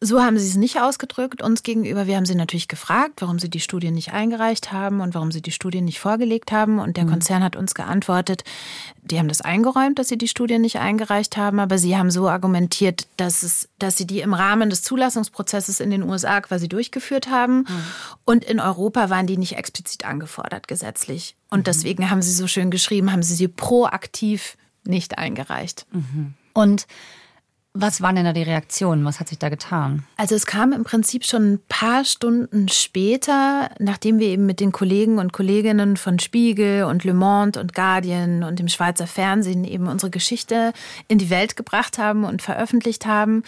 So 0.00 0.22
haben 0.22 0.38
sie 0.38 0.46
es 0.46 0.54
nicht 0.54 0.80
ausgedrückt 0.80 1.42
uns 1.42 1.64
gegenüber. 1.64 2.06
Wir 2.06 2.16
haben 2.16 2.24
sie 2.24 2.37
natürlich 2.37 2.68
gefragt, 2.68 3.20
warum 3.20 3.40
sie 3.40 3.50
die 3.50 3.58
Studien 3.58 3.94
nicht 3.94 4.12
eingereicht 4.12 4.70
haben 4.70 5.00
und 5.00 5.12
warum 5.14 5.32
sie 5.32 5.42
die 5.42 5.50
Studien 5.50 5.84
nicht 5.84 5.98
vorgelegt 5.98 6.52
haben. 6.52 6.78
Und 6.78 6.96
der 6.96 7.04
mhm. 7.04 7.11
Konzern 7.11 7.42
hat 7.42 7.56
uns 7.56 7.74
geantwortet, 7.74 8.44
die 9.02 9.18
haben 9.18 9.26
das 9.26 9.40
eingeräumt, 9.40 9.98
dass 9.98 10.06
sie 10.06 10.16
die 10.16 10.28
Studien 10.28 10.61
nicht 10.61 10.78
eingereicht 10.78 11.37
haben, 11.37 11.58
aber 11.58 11.78
sie 11.78 11.96
haben 11.96 12.12
so 12.12 12.28
argumentiert, 12.28 13.08
dass, 13.16 13.42
es, 13.42 13.68
dass 13.80 13.96
sie 13.96 14.06
die 14.06 14.20
im 14.20 14.34
Rahmen 14.34 14.70
des 14.70 14.82
Zulassungsprozesses 14.82 15.80
in 15.80 15.90
den 15.90 16.04
USA 16.04 16.40
quasi 16.42 16.68
durchgeführt 16.68 17.28
haben. 17.28 17.58
Mhm. 17.58 17.66
Und 18.24 18.44
in 18.44 18.61
Europa 18.61 19.11
waren 19.11 19.26
die 19.26 19.37
nicht 19.37 19.56
explizit 19.56 20.04
angefordert 20.04 20.68
gesetzlich. 20.68 21.34
Und 21.50 21.61
mhm. 21.61 21.64
deswegen 21.64 22.08
haben 22.08 22.22
sie 22.22 22.32
so 22.32 22.46
schön 22.46 22.70
geschrieben, 22.70 23.11
haben 23.11 23.24
sie 23.24 23.34
sie 23.34 23.48
proaktiv 23.48 24.56
nicht 24.84 25.18
eingereicht. 25.18 25.87
Mhm. 25.90 26.34
Und 26.52 26.87
was 27.74 28.00
waren 28.00 28.16
denn 28.16 28.24
da 28.24 28.33
die 28.33 28.42
Reaktionen? 28.42 29.04
Was 29.04 29.20
hat 29.20 29.28
sich 29.28 29.38
da 29.38 29.50
getan? 29.50 30.04
Also 30.16 30.35
es 30.35 30.46
kam 30.46 30.72
im 30.72 30.85
Prinzip 30.85 31.24
schon 31.24 31.52
ein 31.52 31.61
paar 31.68 32.04
Stunden 32.04 32.68
später, 32.68 33.70
nachdem 33.78 34.18
wir 34.18 34.28
eben 34.28 34.46
mit 34.46 34.59
den 34.59 34.72
Kollegen 34.72 35.18
und 35.18 35.33
Kolleginnen 35.33 35.96
von 35.96 36.18
Spiegel 36.18 36.85
und 36.85 37.04
Le 37.04 37.14
Monde 37.14 37.61
und 37.61 37.74
Guardian 37.74 38.42
und 38.42 38.59
dem 38.59 38.68
Schweizer 38.68 39.07
Fernsehen 39.07 39.64
eben 39.64 39.87
unsere 39.87 40.11
Geschichte 40.11 40.72
in 41.07 41.18
die 41.18 41.31
Welt 41.31 41.57
gebracht 41.57 41.98
haben 41.98 42.24
und 42.24 42.42
veröffentlicht 42.42 43.07
haben, 43.07 43.44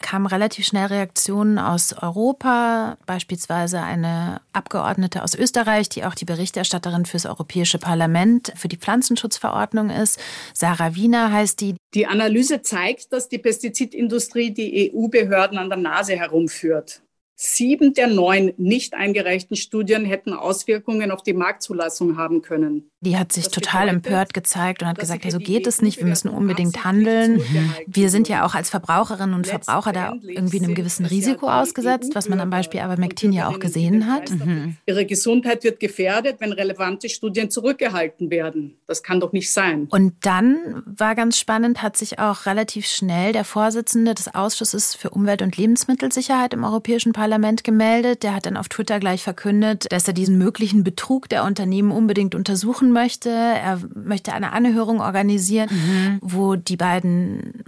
kamen 0.00 0.26
relativ 0.26 0.66
schnell 0.66 0.86
Reaktionen 0.86 1.58
aus 1.58 1.92
Europa, 1.92 2.96
beispielsweise 3.06 3.80
eine 3.80 4.40
Abgeordnete 4.52 5.22
aus 5.22 5.34
Österreich, 5.34 5.88
die 5.88 6.04
auch 6.04 6.14
die 6.14 6.24
Berichterstatterin 6.24 7.06
fürs 7.06 7.26
Europäische 7.26 7.78
Parlament 7.78 8.52
für 8.56 8.68
die 8.68 8.78
Pflanzenschutzverordnung 8.78 9.90
ist. 9.90 10.18
Sarah 10.54 10.94
Wiener 10.94 11.32
heißt 11.32 11.60
die. 11.60 11.76
Die 11.94 12.06
Analyse 12.06 12.62
zeigt, 12.62 13.12
dass 13.12 13.28
die 13.28 13.38
Pestizidindustrie 13.60 14.52
die 14.52 14.90
EU-Behörden 14.94 15.58
an 15.58 15.68
der 15.68 15.78
Nase 15.78 16.16
herumführt. 16.16 17.02
Sieben 17.42 17.94
der 17.94 18.06
neun 18.06 18.52
nicht 18.58 18.92
eingereichten 18.92 19.56
Studien 19.56 20.04
hätten 20.04 20.34
Auswirkungen 20.34 21.10
auf 21.10 21.22
die 21.22 21.32
Marktzulassung 21.32 22.18
haben 22.18 22.42
können. 22.42 22.90
Die 23.00 23.16
hat 23.16 23.32
sich 23.32 23.44
das 23.44 23.54
total 23.54 23.86
bedeutet, 23.86 24.06
empört 24.06 24.34
gezeigt 24.34 24.82
und 24.82 24.88
hat 24.88 24.98
gesagt, 24.98 25.24
so 25.32 25.38
geht 25.38 25.66
es 25.66 25.80
nicht, 25.80 26.00
wir 26.00 26.04
müssen 26.04 26.28
unbedingt 26.28 26.84
handeln. 26.84 27.40
Wir 27.86 28.10
sind 28.10 28.28
ja 28.28 28.44
auch 28.44 28.54
als 28.54 28.68
Verbraucherinnen 28.68 29.34
und 29.34 29.46
Verbraucher 29.46 29.92
da 29.94 30.12
irgendwie 30.22 30.58
einem 30.58 30.74
gewissen 30.74 31.06
Risiko 31.06 31.48
ausgesetzt, 31.48 32.10
was 32.12 32.28
man 32.28 32.40
am 32.40 32.50
Beispiel 32.50 32.80
Avermectin 32.80 33.32
ja 33.32 33.48
auch 33.48 33.58
gesehen 33.58 34.06
hat. 34.06 34.28
Mhm. 34.28 34.76
Ihre 34.84 35.06
Gesundheit 35.06 35.64
wird 35.64 35.80
gefährdet, 35.80 36.36
wenn 36.40 36.52
relevante 36.52 37.08
Studien 37.08 37.48
zurückgehalten 37.48 38.30
werden. 38.30 38.76
Das 38.86 39.02
kann 39.02 39.18
doch 39.18 39.32
nicht 39.32 39.50
sein. 39.50 39.86
Und 39.88 40.12
dann 40.20 40.82
war 40.84 41.14
ganz 41.14 41.38
spannend, 41.38 41.80
hat 41.80 41.96
sich 41.96 42.18
auch 42.18 42.44
relativ 42.44 42.86
schnell 42.86 43.32
der 43.32 43.44
Vorsitzende 43.44 44.12
des 44.12 44.34
Ausschusses 44.34 44.94
für 44.94 45.08
Umwelt- 45.08 45.40
und 45.40 45.56
Lebensmittelsicherheit 45.56 46.52
im 46.52 46.64
Europäischen 46.64 47.14
Parlament 47.14 47.29
Parlament 47.30 47.62
gemeldet. 47.62 48.24
Der 48.24 48.34
hat 48.34 48.46
dann 48.46 48.56
auf 48.56 48.68
Twitter 48.68 48.98
gleich 48.98 49.22
verkündet, 49.22 49.86
dass 49.90 50.08
er 50.08 50.14
diesen 50.14 50.36
möglichen 50.36 50.82
Betrug 50.82 51.28
der 51.28 51.44
Unternehmen 51.44 51.92
unbedingt 51.92 52.34
untersuchen 52.34 52.90
möchte. 52.90 53.30
Er 53.30 53.80
möchte 53.94 54.32
eine 54.32 54.52
Anhörung 54.52 55.00
organisieren, 55.00 55.68
mhm. 55.70 56.18
wo 56.22 56.56
die 56.56 56.76
beiden 56.76 57.62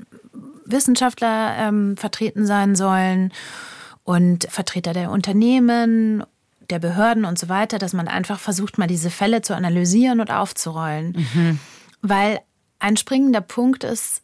Wissenschaftler 0.65 1.55
ähm, 1.59 1.97
vertreten 1.97 2.45
sein 2.45 2.75
sollen 2.75 3.33
und 4.03 4.49
Vertreter 4.51 4.95
der 4.95 5.13
Unternehmen 5.13 6.25
der 6.69 6.81
Behörden 6.81 7.25
und 7.25 7.39
so 7.39 7.49
weiter, 7.49 7.79
dass 7.79 7.93
man 7.93 8.09
einfach 8.09 8.41
versucht, 8.41 8.79
mal 8.79 8.89
diese 8.89 9.11
Fälle 9.11 9.43
zu 9.43 9.55
analysieren 9.55 10.19
und 10.21 10.33
aufzurollen. 10.33 11.25
Mhm. 11.35 11.61
Weil 12.01 12.41
ein 12.81 12.97
springender 12.97 13.43
Punkt 13.43 13.85
ist, 13.85 14.23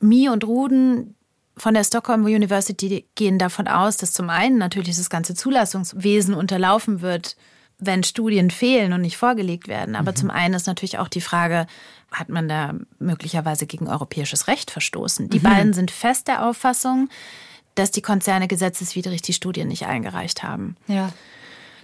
Mi 0.00 0.28
und 0.28 0.42
Ruden, 0.42 1.14
von 1.56 1.74
der 1.74 1.84
Stockholm 1.84 2.24
University 2.24 3.06
gehen 3.14 3.38
davon 3.38 3.68
aus, 3.68 3.96
dass 3.96 4.12
zum 4.12 4.30
einen 4.30 4.58
natürlich 4.58 4.96
das 4.96 5.10
ganze 5.10 5.34
Zulassungswesen 5.34 6.34
unterlaufen 6.34 7.02
wird, 7.02 7.36
wenn 7.78 8.04
Studien 8.04 8.50
fehlen 8.50 8.92
und 8.92 9.00
nicht 9.00 9.16
vorgelegt 9.16 9.68
werden. 9.68 9.96
Aber 9.96 10.12
mhm. 10.12 10.16
zum 10.16 10.30
einen 10.30 10.54
ist 10.54 10.66
natürlich 10.66 10.98
auch 10.98 11.08
die 11.08 11.20
Frage, 11.20 11.66
hat 12.10 12.28
man 12.28 12.48
da 12.48 12.74
möglicherweise 12.98 13.66
gegen 13.66 13.88
europäisches 13.88 14.46
Recht 14.46 14.70
verstoßen? 14.70 15.30
Die 15.30 15.40
mhm. 15.40 15.42
beiden 15.42 15.72
sind 15.72 15.90
fest 15.90 16.28
der 16.28 16.46
Auffassung, 16.46 17.08
dass 17.74 17.90
die 17.90 18.02
Konzerne 18.02 18.48
gesetzeswidrig 18.48 19.22
die 19.22 19.32
Studien 19.32 19.68
nicht 19.68 19.86
eingereicht 19.86 20.42
haben. 20.42 20.76
Ja. 20.86 21.10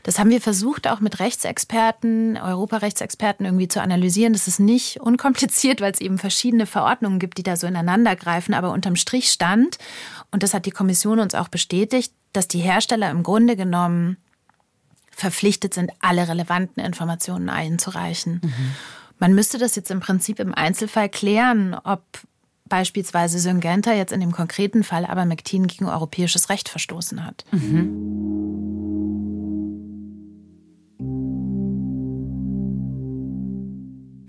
Das 0.03 0.19
haben 0.19 0.31
wir 0.31 0.41
versucht, 0.41 0.89
auch 0.89 1.01
mit 1.01 1.19
Rechtsexperten, 1.21 2.37
Europarechtsexperten 2.37 3.45
irgendwie 3.45 3.69
zu 3.69 3.83
analysieren. 3.83 4.33
Das 4.33 4.49
ist 4.49 4.61
nicht 4.61 5.01
unkompliziert, 5.01 5.81
weil 5.81 5.93
es 5.93 6.01
eben 6.01 6.19
verschiedene 6.19 6.67
Verordnungen 6.67 7.19
gibt, 7.19 7.39
die 7.39 7.43
da 7.43 7.57
so 7.57 7.67
ineinander 7.67 8.17
greifen. 8.17 8.55
Aber 8.55 8.71
unterm 8.71 8.97
Strich 8.97 9.31
stand, 9.31 9.79
und 10.31 10.43
das 10.43 10.55
hat 10.55 10.67
die 10.67 10.71
Kommission 10.71 11.19
uns 11.19 11.35
auch 11.35 11.49
bestätigt, 11.49 12.13
dass 12.33 12.49
die 12.49 12.61
Hersteller 12.61 13.11
im 13.11 13.23
Grunde 13.23 13.57
genommen 13.57 14.17
verpflichtet 15.11 15.75
sind, 15.75 15.91
alle 16.01 16.29
relevanten 16.29 16.83
Informationen 16.83 17.49
einzureichen. 17.49 18.41
Mhm. 18.43 18.75
Man 19.19 19.35
müsste 19.35 19.59
das 19.59 19.75
jetzt 19.75 19.91
im 19.91 20.01
Prinzip 20.01 20.39
im 20.39 20.55
Einzelfall 20.55 21.09
klären, 21.09 21.75
ob 21.75 22.03
beispielsweise 22.69 23.39
Syngenta 23.39 23.93
jetzt 23.93 24.13
in 24.13 24.21
dem 24.21 24.33
konkreten 24.33 24.85
Fall 24.85 25.05
aber 25.05 25.25
Mektin 25.25 25.67
gegen 25.67 25.87
europäisches 25.87 26.49
Recht 26.49 26.69
verstoßen 26.69 27.25
hat. 27.25 27.45
Mhm. 27.53 28.29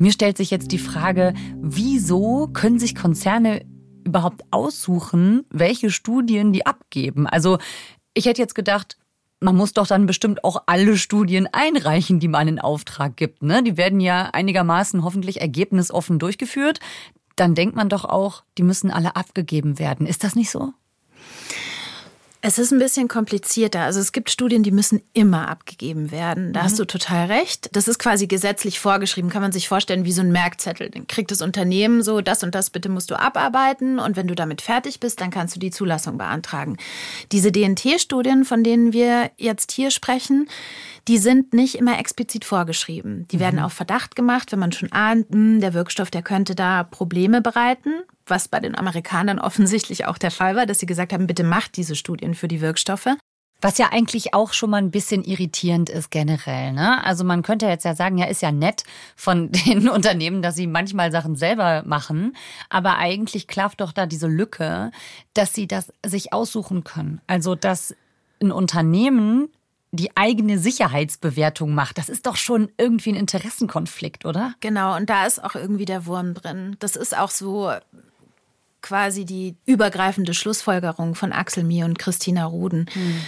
Mir 0.01 0.13
stellt 0.13 0.37
sich 0.37 0.49
jetzt 0.49 0.71
die 0.71 0.79
Frage, 0.79 1.33
wieso 1.61 2.47
können 2.53 2.79
sich 2.79 2.95
Konzerne 2.95 3.65
überhaupt 4.05 4.43
aussuchen, 4.49 5.45
welche 5.49 5.91
Studien 5.91 6.53
die 6.53 6.65
abgeben? 6.65 7.27
Also 7.27 7.57
ich 8.13 8.25
hätte 8.25 8.41
jetzt 8.41 8.55
gedacht, 8.55 8.97
man 9.41 9.55
muss 9.55 9.73
doch 9.73 9.87
dann 9.87 10.05
bestimmt 10.05 10.43
auch 10.43 10.63
alle 10.65 10.97
Studien 10.97 11.47
einreichen, 11.51 12.19
die 12.19 12.27
man 12.27 12.47
in 12.47 12.59
Auftrag 12.59 13.15
gibt. 13.15 13.41
Ne? 13.41 13.63
Die 13.63 13.77
werden 13.77 13.99
ja 13.99 14.29
einigermaßen 14.31 15.03
hoffentlich 15.03 15.41
ergebnisoffen 15.41 16.19
durchgeführt. 16.19 16.79
Dann 17.39 17.55
denkt 17.55 17.73
man 17.73 17.87
doch 17.87 18.03
auch, 18.03 18.43
die 18.57 18.63
müssen 18.63 18.91
alle 18.91 19.15
abgegeben 19.15 19.79
werden. 19.79 20.05
Ist 20.05 20.25
das 20.25 20.35
nicht 20.35 20.51
so? 20.51 20.73
Es 22.41 22.57
ist 22.57 22.71
ein 22.71 22.79
bisschen 22.79 23.09
komplizierter. 23.09 23.81
Also 23.81 23.99
es 23.99 24.13
gibt 24.13 24.29
Studien, 24.29 24.63
die 24.63 24.71
müssen 24.71 25.01
immer 25.11 25.49
abgegeben 25.49 26.09
werden. 26.09 26.53
Da 26.53 26.61
mhm. 26.61 26.63
hast 26.63 26.79
du 26.79 26.85
total 26.85 27.25
recht. 27.25 27.69
Das 27.73 27.89
ist 27.89 27.99
quasi 27.99 28.27
gesetzlich 28.27 28.79
vorgeschrieben. 28.79 29.29
Kann 29.29 29.41
man 29.41 29.51
sich 29.51 29.67
vorstellen 29.67 30.05
wie 30.05 30.13
so 30.13 30.21
ein 30.21 30.31
Merkzettel. 30.31 30.89
Den 30.89 31.05
kriegt 31.05 31.31
das 31.31 31.41
Unternehmen 31.41 32.01
so, 32.01 32.21
das 32.21 32.41
und 32.43 32.55
das 32.55 32.69
bitte 32.69 32.87
musst 32.87 33.11
du 33.11 33.19
abarbeiten. 33.19 33.99
Und 33.99 34.15
wenn 34.15 34.27
du 34.27 34.35
damit 34.35 34.61
fertig 34.61 35.01
bist, 35.01 35.19
dann 35.19 35.31
kannst 35.31 35.57
du 35.57 35.59
die 35.59 35.71
Zulassung 35.71 36.17
beantragen. 36.17 36.77
Diese 37.33 37.51
DNT-Studien, 37.51 38.45
von 38.45 38.63
denen 38.63 38.93
wir 38.93 39.31
jetzt 39.37 39.73
hier 39.73 39.91
sprechen, 39.91 40.47
die 41.09 41.17
sind 41.17 41.53
nicht 41.53 41.75
immer 41.75 41.99
explizit 41.99 42.45
vorgeschrieben. 42.45 43.27
Die 43.31 43.35
mhm. 43.35 43.41
werden 43.41 43.59
auf 43.59 43.73
Verdacht 43.73 44.15
gemacht, 44.15 44.53
wenn 44.53 44.59
man 44.59 44.71
schon 44.71 44.93
ahnt, 44.93 45.29
mh, 45.29 45.35
hm, 45.35 45.59
der 45.59 45.73
Wirkstoff, 45.73 46.09
der 46.09 46.21
könnte 46.21 46.55
da 46.55 46.83
Probleme 46.83 47.41
bereiten 47.41 47.91
was 48.29 48.47
bei 48.47 48.59
den 48.59 48.77
Amerikanern 48.77 49.39
offensichtlich 49.39 50.05
auch 50.05 50.17
der 50.17 50.31
Fall 50.31 50.55
war, 50.55 50.65
dass 50.65 50.79
sie 50.79 50.85
gesagt 50.85 51.13
haben, 51.13 51.27
bitte 51.27 51.43
macht 51.43 51.77
diese 51.77 51.95
Studien 51.95 52.35
für 52.35 52.47
die 52.47 52.61
Wirkstoffe. 52.61 53.07
Was 53.61 53.77
ja 53.77 53.89
eigentlich 53.91 54.33
auch 54.33 54.53
schon 54.53 54.69
mal 54.69 54.77
ein 54.77 54.91
bisschen 54.91 55.23
irritierend 55.25 55.89
ist 55.89 56.11
generell. 56.11 56.71
Ne? 56.71 57.03
Also 57.03 57.25
man 57.25 57.41
könnte 57.41 57.65
jetzt 57.65 57.83
ja 57.83 57.93
sagen, 57.93 58.17
ja, 58.17 58.25
ist 58.25 58.41
ja 58.41 58.53
nett 58.53 58.83
von 59.17 59.51
den 59.65 59.89
Unternehmen, 59.89 60.41
dass 60.41 60.55
sie 60.55 60.67
manchmal 60.67 61.11
Sachen 61.11 61.35
selber 61.35 61.83
machen. 61.85 62.35
Aber 62.69 62.97
eigentlich 62.97 63.47
klafft 63.47 63.81
doch 63.81 63.91
da 63.91 64.05
diese 64.05 64.27
Lücke, 64.27 64.91
dass 65.33 65.53
sie 65.53 65.67
das 65.67 65.91
sich 66.05 66.31
aussuchen 66.31 66.85
können. 66.85 67.19
Also 67.27 67.55
dass 67.55 67.95
ein 68.41 68.53
Unternehmen 68.53 69.49
die 69.91 70.15
eigene 70.15 70.59
Sicherheitsbewertung 70.59 71.73
macht. 71.73 71.97
Das 71.97 72.09
ist 72.09 72.27
doch 72.27 72.35
schon 72.35 72.69
irgendwie 72.77 73.11
ein 73.11 73.15
Interessenkonflikt, 73.15 74.25
oder? 74.25 74.53
Genau, 74.59 74.95
und 74.95 75.09
da 75.09 75.25
ist 75.25 75.43
auch 75.43 75.55
irgendwie 75.55 75.85
der 75.85 76.05
Wurm 76.05 76.35
drin. 76.35 76.75
Das 76.79 76.95
ist 76.95 77.17
auch 77.17 77.31
so 77.31 77.71
quasi 78.89 79.23
die 79.23 79.55
übergreifende 79.67 80.33
Schlussfolgerung 80.33 81.13
von 81.13 81.31
Axel 81.31 81.63
Mier 81.63 81.85
und 81.85 81.99
Christina 81.99 82.45
Ruden, 82.45 82.87
hm. 82.91 83.21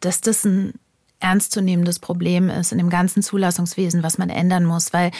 dass 0.00 0.20
das 0.20 0.44
ein 0.44 0.74
ernstzunehmendes 1.20 2.00
Problem 2.00 2.50
ist 2.50 2.70
in 2.70 2.76
dem 2.76 2.90
ganzen 2.90 3.22
Zulassungswesen, 3.22 4.02
was 4.02 4.18
man 4.18 4.28
ändern 4.28 4.66
muss. 4.66 4.92
Weil 4.92 5.12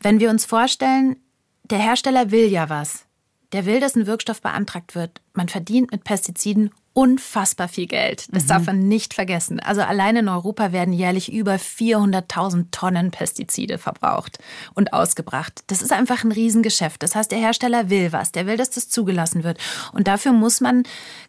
wenn 0.00 0.18
wir 0.18 0.30
uns 0.30 0.44
vorstellen, 0.44 1.14
der 1.62 1.78
Hersteller 1.78 2.32
will 2.32 2.48
ja 2.48 2.68
was. 2.68 3.04
Der 3.52 3.64
will, 3.64 3.78
dass 3.78 3.94
ein 3.94 4.08
Wirkstoff 4.08 4.42
beantragt 4.42 4.96
wird. 4.96 5.22
Man 5.34 5.48
verdient 5.48 5.92
mit 5.92 6.02
Pestiziden 6.02 6.72
unfassbar 6.94 7.66
viel 7.66 7.88
Geld. 7.88 8.26
Das 8.30 8.44
mhm. 8.44 8.48
darf 8.48 8.66
man 8.66 8.78
nicht 8.88 9.14
vergessen. 9.14 9.58
Also 9.58 9.82
allein 9.82 10.16
in 10.16 10.28
Europa 10.28 10.70
werden 10.70 10.94
jährlich 10.94 11.32
über 11.32 11.56
400.000 11.56 12.66
Tonnen 12.70 13.10
Pestizide 13.10 13.78
verbraucht 13.78 14.38
und 14.74 14.92
ausgebracht. 14.92 15.64
Das 15.66 15.82
ist 15.82 15.92
einfach 15.92 16.22
ein 16.22 16.30
Riesengeschäft. 16.30 17.02
Das 17.02 17.16
heißt, 17.16 17.32
der 17.32 17.38
Hersteller 17.38 17.90
will 17.90 18.12
was. 18.12 18.30
Der 18.30 18.46
will, 18.46 18.56
dass 18.56 18.70
das 18.70 18.88
zugelassen 18.88 19.42
wird. 19.42 19.58
Und 19.92 20.06
dafür 20.06 20.32
muss 20.32 20.60
man 20.60 20.84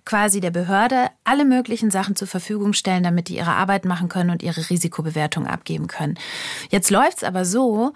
quasi 0.05 0.39
der 0.39 0.51
Behörde 0.51 1.09
alle 1.23 1.45
möglichen 1.45 1.89
Sachen 1.89 2.15
zur 2.15 2.27
Verfügung 2.27 2.73
stellen, 2.73 3.03
damit 3.03 3.27
die 3.27 3.37
ihre 3.37 3.53
Arbeit 3.53 3.85
machen 3.85 4.07
können 4.07 4.29
und 4.29 4.43
ihre 4.43 4.69
Risikobewertung 4.69 5.47
abgeben 5.47 5.87
können. 5.87 6.13
Jetzt 6.69 6.91
läuft 6.91 7.17
es 7.17 7.23
aber 7.23 7.43
so, 7.43 7.91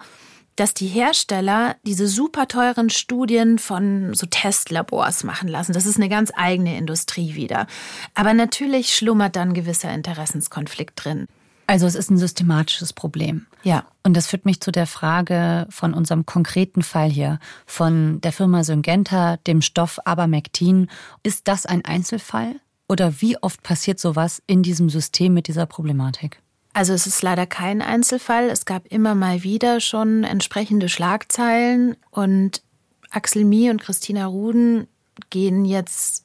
dass 0.60 0.74
die 0.74 0.88
Hersteller 0.88 1.76
diese 1.86 2.06
super 2.06 2.46
teuren 2.46 2.90
Studien 2.90 3.58
von 3.58 4.12
so 4.12 4.26
Testlabors 4.26 5.24
machen 5.24 5.48
lassen. 5.48 5.72
Das 5.72 5.86
ist 5.86 5.96
eine 5.96 6.10
ganz 6.10 6.30
eigene 6.36 6.76
Industrie 6.76 7.34
wieder. 7.34 7.66
Aber 8.14 8.34
natürlich 8.34 8.94
schlummert 8.94 9.36
dann 9.36 9.54
gewisser 9.54 9.90
Interessenskonflikt 9.90 11.02
drin. 11.02 11.26
Also 11.66 11.86
es 11.86 11.94
ist 11.94 12.10
ein 12.10 12.18
systematisches 12.18 12.92
Problem. 12.92 13.46
Ja. 13.62 13.86
Und 14.02 14.14
das 14.14 14.26
führt 14.26 14.44
mich 14.44 14.60
zu 14.60 14.70
der 14.70 14.86
Frage 14.86 15.66
von 15.70 15.94
unserem 15.94 16.26
konkreten 16.26 16.82
Fall 16.82 17.08
hier, 17.08 17.38
von 17.64 18.20
der 18.20 18.32
Firma 18.32 18.62
Syngenta, 18.62 19.38
dem 19.38 19.62
Stoff 19.62 19.98
Abermectin. 20.04 20.90
Ist 21.22 21.48
das 21.48 21.64
ein 21.64 21.86
Einzelfall? 21.86 22.56
Oder 22.86 23.22
wie 23.22 23.38
oft 23.42 23.62
passiert 23.62 23.98
sowas 23.98 24.42
in 24.46 24.62
diesem 24.62 24.90
System 24.90 25.32
mit 25.32 25.48
dieser 25.48 25.64
Problematik? 25.64 26.42
Also 26.72 26.92
es 26.92 27.06
ist 27.06 27.22
leider 27.22 27.46
kein 27.46 27.82
Einzelfall. 27.82 28.48
Es 28.48 28.64
gab 28.64 28.86
immer 28.86 29.14
mal 29.14 29.42
wieder 29.42 29.80
schon 29.80 30.24
entsprechende 30.24 30.88
Schlagzeilen 30.88 31.96
und 32.10 32.62
Axel 33.10 33.44
Mie 33.44 33.70
und 33.70 33.82
Christina 33.82 34.26
Ruden 34.26 34.86
gehen 35.30 35.64
jetzt 35.64 36.24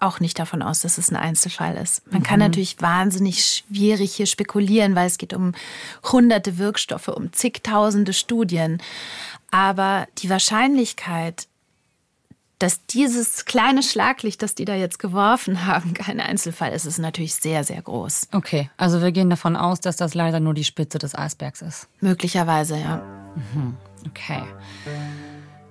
auch 0.00 0.20
nicht 0.20 0.38
davon 0.38 0.62
aus, 0.62 0.80
dass 0.80 0.96
es 0.96 1.10
ein 1.10 1.16
Einzelfall 1.16 1.76
ist. 1.76 2.06
Man 2.10 2.20
mhm. 2.20 2.24
kann 2.24 2.38
natürlich 2.38 2.80
wahnsinnig 2.80 3.44
schwierig 3.44 4.14
hier 4.14 4.26
spekulieren, 4.26 4.94
weil 4.94 5.08
es 5.08 5.18
geht 5.18 5.34
um 5.34 5.52
hunderte 6.04 6.56
Wirkstoffe, 6.56 7.08
um 7.08 7.32
zigtausende 7.32 8.12
Studien. 8.12 8.80
Aber 9.50 10.06
die 10.18 10.30
Wahrscheinlichkeit, 10.30 11.48
dass 12.58 12.84
dieses 12.86 13.44
kleine 13.44 13.82
Schlaglicht, 13.82 14.42
das 14.42 14.54
die 14.54 14.64
da 14.64 14.74
jetzt 14.74 14.98
geworfen 14.98 15.66
haben, 15.66 15.94
kein 15.94 16.20
Einzelfall 16.20 16.72
ist, 16.72 16.86
ist 16.86 16.98
natürlich 16.98 17.34
sehr, 17.34 17.64
sehr 17.64 17.82
groß. 17.82 18.28
Okay, 18.32 18.70
also 18.76 19.00
wir 19.00 19.12
gehen 19.12 19.30
davon 19.30 19.56
aus, 19.56 19.80
dass 19.80 19.96
das 19.96 20.14
leider 20.14 20.40
nur 20.40 20.54
die 20.54 20.64
Spitze 20.64 20.98
des 20.98 21.14
Eisbergs 21.14 21.62
ist. 21.62 21.88
Möglicherweise, 22.00 22.78
ja. 22.78 23.02
Mhm. 23.54 23.76
Okay. 24.06 24.42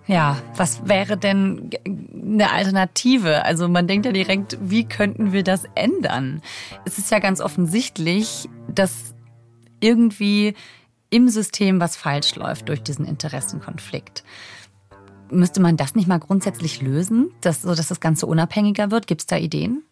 Ja, 0.07 0.37
was 0.55 0.87
wäre 0.87 1.17
denn 1.17 1.69
eine 1.85 2.51
Alternative? 2.51 3.43
Also 3.43 3.67
man 3.67 3.87
denkt 3.87 4.05
ja 4.05 4.13
direkt, 4.13 4.57
wie 4.61 4.85
könnten 4.85 5.33
wir 5.33 5.43
das 5.43 5.65
ändern? 5.75 6.41
Es 6.85 6.97
ist 6.97 7.11
ja 7.11 7.19
ganz 7.19 7.41
offensichtlich, 7.41 8.47
dass 8.73 9.13
irgendwie 9.81 10.55
im 11.09 11.27
System 11.27 11.81
was 11.81 11.97
falsch 11.97 12.35
läuft 12.35 12.69
durch 12.69 12.81
diesen 12.81 13.05
Interessenkonflikt. 13.05 14.23
Müsste 15.29 15.61
man 15.61 15.77
das 15.77 15.95
nicht 15.95 16.07
mal 16.07 16.19
grundsätzlich 16.19 16.81
lösen, 16.81 17.31
dass, 17.41 17.61
so 17.61 17.75
dass 17.75 17.87
das 17.87 17.99
Ganze 17.99 18.25
unabhängiger 18.25 18.91
wird? 18.91 19.07
Gibt 19.07 19.21
es 19.21 19.27
da 19.27 19.37
Ideen? 19.37 19.83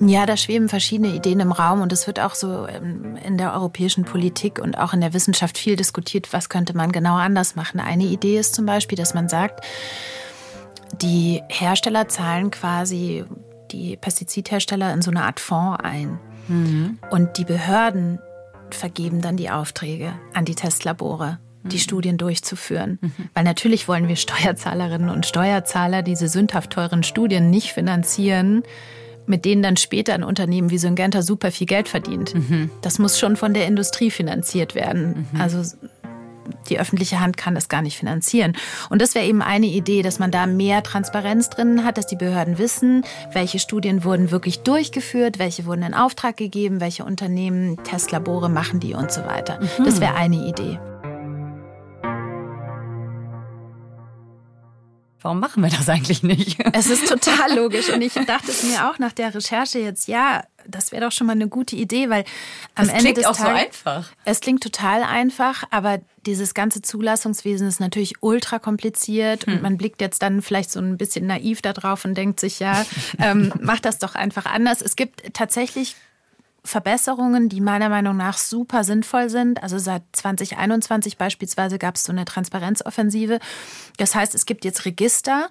Ja, 0.00 0.26
da 0.26 0.36
schweben 0.36 0.68
verschiedene 0.68 1.14
Ideen 1.14 1.40
im 1.40 1.52
Raum 1.52 1.80
und 1.80 1.92
es 1.92 2.06
wird 2.06 2.18
auch 2.18 2.34
so 2.34 2.66
ähm, 2.66 3.16
in 3.16 3.38
der 3.38 3.52
europäischen 3.52 4.04
Politik 4.04 4.58
und 4.58 4.78
auch 4.78 4.92
in 4.92 5.00
der 5.00 5.12
Wissenschaft 5.12 5.58
viel 5.58 5.76
diskutiert, 5.76 6.32
was 6.32 6.48
könnte 6.48 6.76
man 6.76 6.92
genau 6.92 7.14
anders 7.14 7.54
machen. 7.54 7.78
Eine 7.78 8.04
Idee 8.04 8.38
ist 8.38 8.54
zum 8.54 8.66
Beispiel, 8.66 8.96
dass 8.96 9.14
man 9.14 9.28
sagt, 9.28 9.64
die 11.00 11.42
Hersteller 11.48 12.08
zahlen 12.08 12.50
quasi 12.50 13.24
die 13.70 13.96
Pestizidhersteller 13.96 14.92
in 14.92 15.02
so 15.02 15.10
eine 15.10 15.24
Art 15.24 15.40
Fonds 15.40 15.82
ein. 15.82 16.18
Mhm. 16.48 16.98
Und 17.10 17.38
die 17.38 17.44
Behörden 17.44 18.18
vergeben 18.70 19.20
dann 19.20 19.36
die 19.36 19.50
Aufträge 19.50 20.14
an 20.34 20.44
die 20.44 20.54
Testlabore 20.54 21.38
die 21.64 21.76
mhm. 21.76 21.80
Studien 21.80 22.18
durchzuführen. 22.18 22.98
Mhm. 23.00 23.12
Weil 23.34 23.44
natürlich 23.44 23.88
wollen 23.88 24.08
wir 24.08 24.16
Steuerzahlerinnen 24.16 25.08
und 25.08 25.26
Steuerzahler 25.26 26.02
diese 26.02 26.28
sündhaft 26.28 26.70
teuren 26.70 27.02
Studien 27.02 27.50
nicht 27.50 27.72
finanzieren, 27.72 28.62
mit 29.26 29.44
denen 29.44 29.62
dann 29.62 29.76
später 29.76 30.14
ein 30.14 30.24
Unternehmen 30.24 30.70
wie 30.70 30.78
Syngenta 30.78 31.22
super 31.22 31.52
viel 31.52 31.66
Geld 31.66 31.88
verdient. 31.88 32.34
Mhm. 32.34 32.70
Das 32.80 32.98
muss 32.98 33.18
schon 33.18 33.36
von 33.36 33.54
der 33.54 33.66
Industrie 33.66 34.10
finanziert 34.10 34.74
werden. 34.74 35.26
Mhm. 35.32 35.40
Also 35.40 35.62
die 36.68 36.78
öffentliche 36.78 37.20
Hand 37.20 37.36
kann 37.36 37.54
das 37.54 37.68
gar 37.68 37.82
nicht 37.82 37.96
finanzieren. 37.96 38.54
Und 38.90 39.00
das 39.00 39.14
wäre 39.14 39.26
eben 39.26 39.42
eine 39.42 39.66
Idee, 39.66 40.02
dass 40.02 40.18
man 40.18 40.30
da 40.30 40.46
mehr 40.46 40.82
Transparenz 40.82 41.50
drin 41.50 41.84
hat, 41.84 41.98
dass 41.98 42.06
die 42.06 42.16
Behörden 42.16 42.58
wissen, 42.58 43.04
welche 43.32 43.58
Studien 43.58 44.04
wurden 44.04 44.30
wirklich 44.30 44.60
durchgeführt, 44.60 45.38
welche 45.38 45.66
wurden 45.66 45.82
in 45.82 45.94
Auftrag 45.94 46.36
gegeben, 46.36 46.80
welche 46.80 47.04
Unternehmen, 47.04 47.82
Testlabore 47.84 48.48
machen 48.48 48.80
die 48.80 48.94
und 48.94 49.12
so 49.12 49.24
weiter. 49.24 49.60
Mhm. 49.60 49.84
Das 49.84 50.00
wäre 50.00 50.14
eine 50.14 50.46
Idee. 50.46 50.78
Warum 55.22 55.40
machen 55.40 55.62
wir 55.62 55.70
das 55.70 55.88
eigentlich 55.88 56.22
nicht? 56.22 56.58
Es 56.74 56.88
ist 56.88 57.08
total 57.08 57.54
logisch. 57.54 57.90
Und 57.90 58.02
ich 58.02 58.14
dachte 58.14 58.50
es 58.50 58.62
mir 58.62 58.88
auch 58.88 58.98
nach 58.98 59.12
der 59.12 59.34
Recherche 59.34 59.78
jetzt, 59.78 60.08
ja, 60.08 60.42
das 60.66 60.90
wäre 60.90 61.04
doch 61.04 61.12
schon 61.12 61.26
mal 61.26 61.34
eine 61.34 61.48
gute 61.48 61.76
Idee, 61.76 62.08
weil 62.08 62.24
am 62.74 62.86
das 62.86 62.96
Ende 62.96 63.14
des 63.14 63.26
auch 63.26 63.36
Tages. 63.36 63.80
So 63.84 63.90
einfach. 63.90 64.12
Es 64.24 64.40
klingt 64.40 64.62
total 64.62 65.02
einfach, 65.02 65.64
aber 65.70 66.00
dieses 66.26 66.54
ganze 66.54 66.82
Zulassungswesen 66.82 67.66
ist 67.66 67.80
natürlich 67.80 68.14
ultra 68.20 68.58
kompliziert 68.58 69.46
hm. 69.46 69.54
und 69.54 69.62
man 69.62 69.76
blickt 69.76 70.00
jetzt 70.00 70.22
dann 70.22 70.42
vielleicht 70.42 70.70
so 70.70 70.80
ein 70.80 70.96
bisschen 70.96 71.26
naiv 71.26 71.62
da 71.62 71.72
drauf 71.72 72.04
und 72.04 72.14
denkt 72.14 72.40
sich, 72.40 72.60
ja, 72.60 72.84
ähm, 73.18 73.52
mach 73.60 73.80
das 73.80 73.98
doch 73.98 74.14
einfach 74.14 74.46
anders. 74.46 74.80
Es 74.80 74.96
gibt 74.96 75.34
tatsächlich 75.34 75.96
Verbesserungen, 76.64 77.48
die 77.48 77.60
meiner 77.60 77.88
Meinung 77.88 78.16
nach 78.16 78.38
super 78.38 78.84
sinnvoll 78.84 79.28
sind. 79.28 79.62
Also 79.62 79.78
seit 79.78 80.02
2021 80.12 81.18
beispielsweise 81.18 81.78
gab 81.78 81.96
es 81.96 82.04
so 82.04 82.12
eine 82.12 82.24
Transparenzoffensive. 82.24 83.40
Das 83.96 84.14
heißt, 84.14 84.34
es 84.34 84.46
gibt 84.46 84.64
jetzt 84.64 84.84
Register 84.84 85.48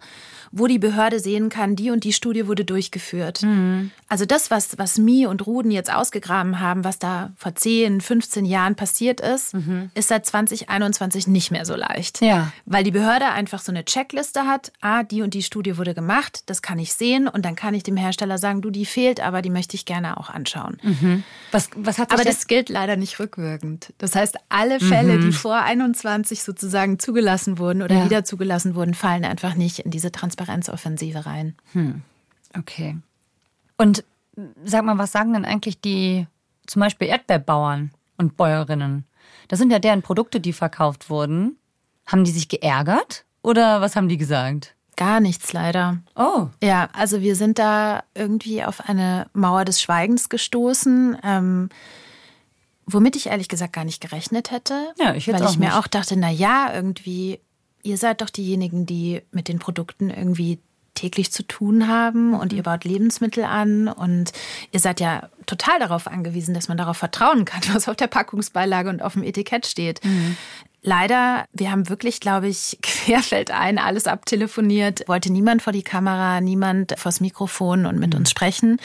wo 0.52 0.68
die 0.68 0.80
Behörde 0.80 1.20
sehen 1.20 1.50
kann, 1.50 1.76
die 1.76 1.92
und 1.92 2.04
die 2.04 2.12
Studie 2.12 2.48
wurde 2.48 2.66
durchgeführt. 2.66 3.42
Mhm. 3.44 3.92
Also 4.10 4.26
das, 4.26 4.52
was, 4.52 4.78
was 4.78 4.98
Mi 4.98 5.26
und 5.26 5.48
Ruden 5.48 5.72
jetzt 5.72 5.92
ausgegraben 5.92 6.60
haben, 6.60 6.84
was 6.84 7.00
da 7.00 7.32
vor 7.38 7.56
10, 7.56 8.02
15 8.02 8.46
Jahren 8.46 8.76
passiert 8.76 9.22
ist, 9.22 9.54
mhm. 9.54 9.90
ist 9.94 10.10
seit 10.10 10.26
2021 10.26 11.28
nicht 11.28 11.52
mehr 11.52 11.66
so 11.66 11.76
leicht. 11.76 12.22
Ja. 12.22 12.52
Weil 12.66 12.84
die 12.84 12.92
Behörde 12.92 13.28
einfach 13.30 13.62
so 13.62 13.72
eine 13.72 13.86
Checkliste 13.86 14.42
hat, 14.42 14.74
ah, 14.82 15.04
die 15.04 15.22
und 15.22 15.34
die 15.34 15.44
Studie 15.44 15.78
wurde 15.78 15.94
gemacht, 15.94 16.44
das 16.48 16.62
kann 16.62 16.80
ich 16.80 16.94
sehen 16.94 17.30
und 17.30 17.46
dann 17.46 17.56
kann 17.56 17.74
ich 17.74 17.84
dem 17.84 17.96
Hersteller 17.96 18.38
sagen, 18.38 18.62
du, 18.62 18.70
die 18.70 18.86
fehlt, 18.86 19.22
aber 19.22 19.42
die 19.42 19.50
möchte 19.50 19.76
ich 19.76 19.86
gerne 19.86 20.18
auch 20.18 20.30
anschauen. 20.30 20.78
Mhm. 20.84 21.01
Was, 21.52 21.70
was 21.76 21.98
hat 21.98 22.14
aber 22.14 22.24
das 22.24 22.48
gilt 22.48 22.70
leider 22.70 22.96
nicht 22.96 23.20
rückwirkend. 23.20 23.94
Das 23.98 24.16
heißt, 24.16 24.38
alle 24.48 24.80
Fälle, 24.80 25.20
die 25.20 25.28
mhm. 25.28 25.34
vor 25.34 25.58
21 25.58 26.44
sozusagen 26.44 26.98
zugelassen 26.98 27.58
wurden 27.58 27.82
oder 27.82 27.96
ja. 27.96 28.06
wieder 28.06 28.24
zugelassen 28.24 28.74
wurden, 28.74 28.94
fallen 28.94 29.26
einfach 29.26 29.56
nicht 29.56 29.80
in 29.80 29.92
diese 29.92 30.14
Transparenz. 30.14 30.52
Transparenzoffensive 30.52 31.26
rein. 31.26 31.56
Hm. 31.74 32.02
Okay. 32.58 32.98
Und 33.78 34.04
sag 34.64 34.84
mal, 34.84 34.98
was 34.98 35.12
sagen 35.12 35.34
denn 35.34 35.46
eigentlich 35.46 35.82
die 35.82 36.28
zum 36.68 36.80
Beispiel 36.80 37.08
Erdbeerbauern 37.08 37.92
und 38.18 38.38
Bäuerinnen? 38.38 39.06
Das 39.48 39.60
sind 39.60 39.72
ja 39.72 39.80
deren 39.80 40.02
Produkte, 40.02 40.40
die 40.40 40.54
verkauft 40.54 41.10
wurden. 41.10 41.58
Haben 42.06 42.24
die 42.24 42.32
sich 42.32 42.50
geärgert 42.50 43.26
oder 43.42 43.82
was 43.82 43.96
haben 43.96 44.10
die 44.10 44.18
gesagt? 44.18 44.76
Gar 44.96 45.20
nichts 45.20 45.54
leider. 45.54 46.00
Oh. 46.16 46.48
Ja, 46.62 46.90
also 46.94 47.22
wir 47.22 47.36
sind 47.36 47.60
da 47.60 48.04
irgendwie 48.14 48.64
auf 48.64 48.88
eine 48.88 49.28
Mauer 49.34 49.66
des 49.66 49.82
Schweigens 49.82 50.30
gestoßen. 50.30 51.18
Ähm, 51.24 51.70
womit 52.86 53.16
ich 53.16 53.28
ehrlich 53.28 53.48
gesagt 53.48 53.74
gar 53.74 53.86
nicht 53.86 54.02
gerechnet 54.02 54.52
hätte. 54.52 54.94
Ja, 55.00 55.16
ich 55.16 55.28
Weil 55.28 55.46
ich 55.46 55.58
mir 55.58 55.80
auch 55.80 55.88
dachte, 55.88 56.18
na 56.18 56.30
ja, 56.30 56.74
irgendwie 56.74 57.40
ihr 57.84 57.98
seid 57.98 58.22
doch 58.22 58.30
diejenigen, 58.30 58.86
die 58.86 59.22
mit 59.32 59.48
den 59.48 59.60
Produkten 59.60 60.10
irgendwie 60.10 60.60
täglich 60.94 61.32
zu 61.32 61.44
tun 61.44 61.88
haben 61.88 62.34
und 62.34 62.52
mhm. 62.52 62.58
ihr 62.58 62.64
baut 62.64 62.84
Lebensmittel 62.84 63.44
an 63.44 63.88
und 63.88 64.34
ihr 64.72 64.80
seid 64.80 65.00
ja 65.00 65.30
total 65.46 65.80
darauf 65.80 66.06
angewiesen, 66.06 66.54
dass 66.54 66.68
man 66.68 66.78
darauf 66.78 66.98
vertrauen 66.98 67.46
kann, 67.46 67.62
was 67.74 67.88
auf 67.88 67.96
der 67.96 68.08
Packungsbeilage 68.08 68.90
und 68.90 69.02
auf 69.02 69.14
dem 69.14 69.24
Etikett 69.24 69.66
steht. 69.66 70.04
Mhm. 70.04 70.38
Leider, 70.84 71.46
wir 71.54 71.72
haben 71.72 71.90
wirklich, 71.90 72.20
glaube 72.20 72.48
ich, 72.48 72.80
querfeldein 72.82 73.78
alles 73.78 74.08
abtelefoniert, 74.08 75.08
wollte 75.08 75.32
niemand 75.32 75.62
vor 75.62 75.74
die 75.74 75.84
Kamera, 75.84 76.42
niemand 76.42 76.94
vors 76.98 77.22
Mikrofon 77.22 77.86
und 77.86 78.00
mit 78.00 78.14
mhm. 78.14 78.22
uns 78.22 78.32
sprechen. 78.32 78.80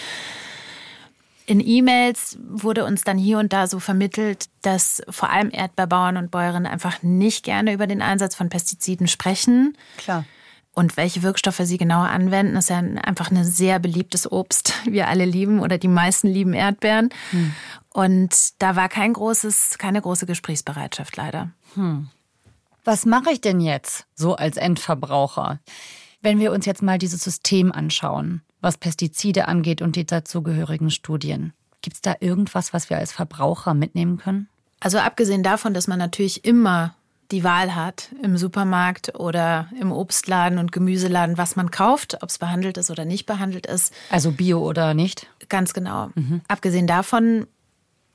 In 1.49 1.61
E-Mails 1.61 2.39
wurde 2.43 2.85
uns 2.85 3.05
dann 3.05 3.17
hier 3.17 3.39
und 3.39 3.53
da 3.53 3.69
so 3.69 3.79
vermittelt, 3.79 4.47
dass 4.63 5.01
vor 5.09 5.31
allem 5.31 5.51
Erdbeerbauern 5.53 6.17
und 6.17 6.33
Bäuerinnen 6.33 6.67
einfach 6.67 7.03
nicht 7.03 7.45
gerne 7.45 7.73
über 7.73 7.87
den 7.87 8.03
Einsatz 8.03 8.35
von 8.35 8.49
Pestiziden 8.49 9.07
sprechen. 9.07 9.79
Klar. 9.97 10.25
Und 10.73 10.97
welche 10.97 11.23
Wirkstoffe 11.23 11.61
sie 11.63 11.79
genauer 11.79 12.09
anwenden, 12.09 12.57
ist 12.57 12.69
ja 12.69 12.79
einfach 12.79 13.31
ein 13.31 13.45
sehr 13.45 13.79
beliebtes 13.79 14.31
Obst. 14.31 14.75
Wir 14.85 15.09
alle 15.09 15.25
lieben 15.25 15.61
oder 15.61 15.79
die 15.79 15.89
meisten 15.89 16.27
lieben 16.27 16.53
Erdbeeren. 16.53 17.11
Hm. 17.31 17.55
Und 17.91 18.61
da 18.61 18.77
war 18.77 18.89
kein 18.89 19.13
großes, 19.13 19.79
keine 19.79 20.03
große 20.03 20.27
Gesprächsbereitschaft 20.27 21.17
leider. 21.17 21.53
Hm. 21.77 22.09
Was 22.85 23.07
mache 23.07 23.31
ich 23.31 23.41
denn 23.41 23.61
jetzt 23.61 24.07
so 24.15 24.37
als 24.37 24.57
Endverbraucher? 24.57 25.61
Wenn 26.21 26.39
wir 26.39 26.53
uns 26.53 26.67
jetzt 26.67 26.83
mal 26.83 26.99
dieses 26.99 27.23
System 27.23 27.73
anschauen 27.73 28.43
was 28.67 28.79
Pestizide 28.79 29.49
angeht 29.49 29.81
und 29.81 29.97
die 29.97 30.05
dazugehörigen 30.05 30.91
Studien. 30.91 31.53
Gibt 31.83 31.97
es 31.97 32.03
da 32.03 32.17
irgendwas, 32.21 32.73
was 32.73 32.91
wir 32.91 32.99
als 32.99 33.13
Verbraucher 33.13 33.75
mitnehmen 33.75 34.19
können? 34.19 34.49
Also 34.81 34.99
abgesehen 34.99 35.43
davon, 35.43 35.73
dass 35.73 35.87
man 35.87 35.99
natürlich 35.99 36.45
immer 36.45 36.95
die 37.31 37.45
Wahl 37.45 37.75
hat 37.75 38.11
im 38.23 38.37
Supermarkt 38.37 39.19
oder 39.19 39.69
im 39.81 39.91
Obstladen 39.91 40.59
und 40.59 40.71
Gemüseladen, 40.71 41.39
was 41.39 41.57
man 41.57 41.71
kauft, 41.71 42.23
ob 42.23 42.29
es 42.29 42.39
behandelt 42.39 42.77
ist 42.77 42.91
oder 42.91 43.05
nicht 43.05 43.27
behandelt 43.27 43.67
ist. 43.67 43.93
Also 44.11 44.33
Bio 44.33 44.61
oder 44.61 44.95
nicht? 44.95 45.27
Ganz 45.49 45.73
genau. 45.73 46.11
Mhm. 46.15 46.41
Abgesehen 46.49 46.87
davon 46.87 47.47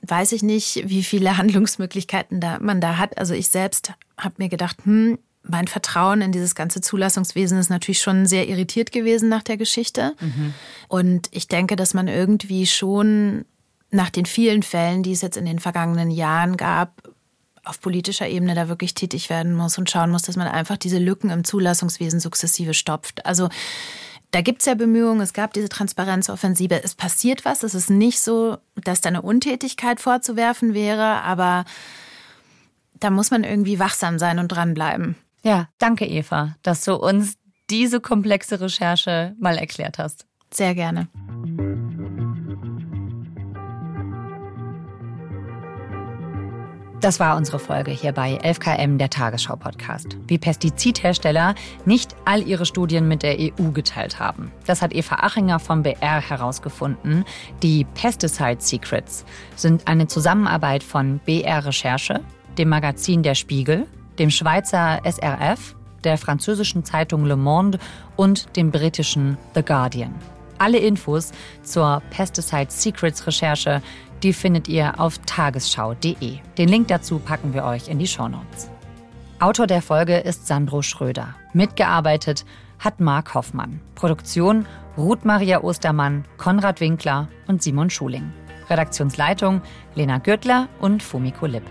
weiß 0.02 0.32
ich 0.32 0.42
nicht, 0.42 0.88
wie 0.88 1.02
viele 1.02 1.36
Handlungsmöglichkeiten 1.38 2.40
da 2.40 2.58
man 2.60 2.80
da 2.80 2.98
hat. 2.98 3.18
Also 3.18 3.34
ich 3.34 3.48
selbst 3.48 3.92
habe 4.18 4.34
mir 4.38 4.48
gedacht, 4.48 4.78
hm, 4.84 5.18
mein 5.44 5.66
Vertrauen 5.66 6.20
in 6.20 6.30
dieses 6.30 6.54
ganze 6.54 6.80
Zulassungswesen 6.80 7.58
ist 7.58 7.70
natürlich 7.70 8.00
schon 8.00 8.26
sehr 8.26 8.48
irritiert 8.48 8.92
gewesen 8.92 9.28
nach 9.28 9.42
der 9.42 9.56
Geschichte. 9.56 10.14
Mhm. 10.20 10.54
Und 10.86 11.28
ich 11.32 11.48
denke, 11.48 11.74
dass 11.74 11.94
man 11.94 12.06
irgendwie 12.06 12.66
schon 12.66 13.44
nach 13.90 14.10
den 14.10 14.24
vielen 14.24 14.62
Fällen, 14.62 15.02
die 15.02 15.12
es 15.12 15.20
jetzt 15.20 15.36
in 15.36 15.44
den 15.44 15.58
vergangenen 15.58 16.10
Jahren 16.10 16.56
gab, 16.56 17.02
auf 17.64 17.80
politischer 17.80 18.28
Ebene 18.28 18.54
da 18.54 18.68
wirklich 18.68 18.94
tätig 18.94 19.30
werden 19.30 19.54
muss 19.54 19.78
und 19.78 19.90
schauen 19.90 20.10
muss, 20.10 20.22
dass 20.22 20.36
man 20.36 20.48
einfach 20.48 20.76
diese 20.76 20.98
Lücken 20.98 21.30
im 21.30 21.44
Zulassungswesen 21.44 22.18
sukzessive 22.18 22.74
stopft. 22.74 23.24
Also 23.26 23.48
da 24.32 24.40
gibt 24.40 24.60
es 24.60 24.66
ja 24.66 24.74
Bemühungen, 24.74 25.20
es 25.20 25.34
gab 25.34 25.52
diese 25.52 25.68
Transparenzoffensive, 25.68 26.82
es 26.82 26.94
passiert 26.94 27.44
was, 27.44 27.62
es 27.62 27.74
ist 27.74 27.90
nicht 27.90 28.20
so, 28.20 28.56
dass 28.82 29.00
da 29.00 29.10
eine 29.10 29.22
Untätigkeit 29.22 30.00
vorzuwerfen 30.00 30.74
wäre, 30.74 31.22
aber 31.22 31.64
da 32.98 33.10
muss 33.10 33.30
man 33.30 33.44
irgendwie 33.44 33.78
wachsam 33.78 34.18
sein 34.18 34.38
und 34.38 34.48
dranbleiben. 34.48 35.16
Ja, 35.42 35.68
danke 35.78 36.06
Eva, 36.06 36.56
dass 36.62 36.84
du 36.84 36.94
uns 36.94 37.34
diese 37.68 38.00
komplexe 38.00 38.60
Recherche 38.60 39.34
mal 39.38 39.58
erklärt 39.58 39.98
hast. 39.98 40.26
Sehr 40.50 40.74
gerne. 40.74 41.08
Das 47.02 47.18
war 47.18 47.36
unsere 47.36 47.58
Folge 47.58 47.90
hier 47.90 48.12
bei 48.12 48.38
11KM, 48.38 48.96
der 48.96 49.10
Tagesschau-Podcast. 49.10 50.16
Wie 50.28 50.38
Pestizidhersteller 50.38 51.56
nicht 51.84 52.14
all 52.24 52.46
ihre 52.46 52.64
Studien 52.64 53.08
mit 53.08 53.24
der 53.24 53.40
EU 53.40 53.72
geteilt 53.72 54.20
haben. 54.20 54.52
Das 54.66 54.82
hat 54.82 54.94
Eva 54.94 55.16
Achinger 55.16 55.58
vom 55.58 55.82
BR 55.82 56.20
herausgefunden. 56.20 57.24
Die 57.60 57.84
Pesticide 57.94 58.60
Secrets 58.60 59.24
sind 59.56 59.88
eine 59.88 60.06
Zusammenarbeit 60.06 60.84
von 60.84 61.18
BR 61.26 61.66
Recherche, 61.66 62.20
dem 62.56 62.68
Magazin 62.68 63.24
Der 63.24 63.34
Spiegel, 63.34 63.88
dem 64.20 64.30
Schweizer 64.30 65.00
SRF, 65.02 65.74
der 66.04 66.16
französischen 66.18 66.84
Zeitung 66.84 67.24
Le 67.24 67.34
Monde 67.36 67.80
und 68.14 68.54
dem 68.54 68.70
britischen 68.70 69.38
The 69.56 69.64
Guardian. 69.64 70.14
Alle 70.58 70.78
Infos 70.78 71.32
zur 71.64 72.00
Pesticide 72.10 72.70
Secrets 72.70 73.26
Recherche, 73.26 73.82
die 74.22 74.32
findet 74.32 74.68
ihr 74.68 75.00
auf 75.00 75.18
tagesschau.de. 75.26 76.38
Den 76.58 76.68
Link 76.68 76.88
dazu 76.88 77.18
packen 77.18 77.54
wir 77.54 77.64
euch 77.64 77.88
in 77.88 77.98
die 77.98 78.06
Shownotes. 78.06 78.70
Autor 79.40 79.66
der 79.66 79.82
Folge 79.82 80.18
ist 80.18 80.46
Sandro 80.46 80.82
Schröder. 80.82 81.34
Mitgearbeitet 81.52 82.44
hat 82.78 83.00
Marc 83.00 83.34
Hoffmann. 83.34 83.80
Produktion 83.94 84.66
Ruth 84.96 85.24
Maria 85.24 85.62
Ostermann, 85.62 86.24
Konrad 86.36 86.80
Winkler 86.80 87.28
und 87.48 87.62
Simon 87.62 87.90
Schuling. 87.90 88.32
Redaktionsleitung 88.68 89.62
Lena 89.94 90.18
Gürtler 90.18 90.68
und 90.80 91.02
Fumiko 91.02 91.46
Lipp. 91.46 91.64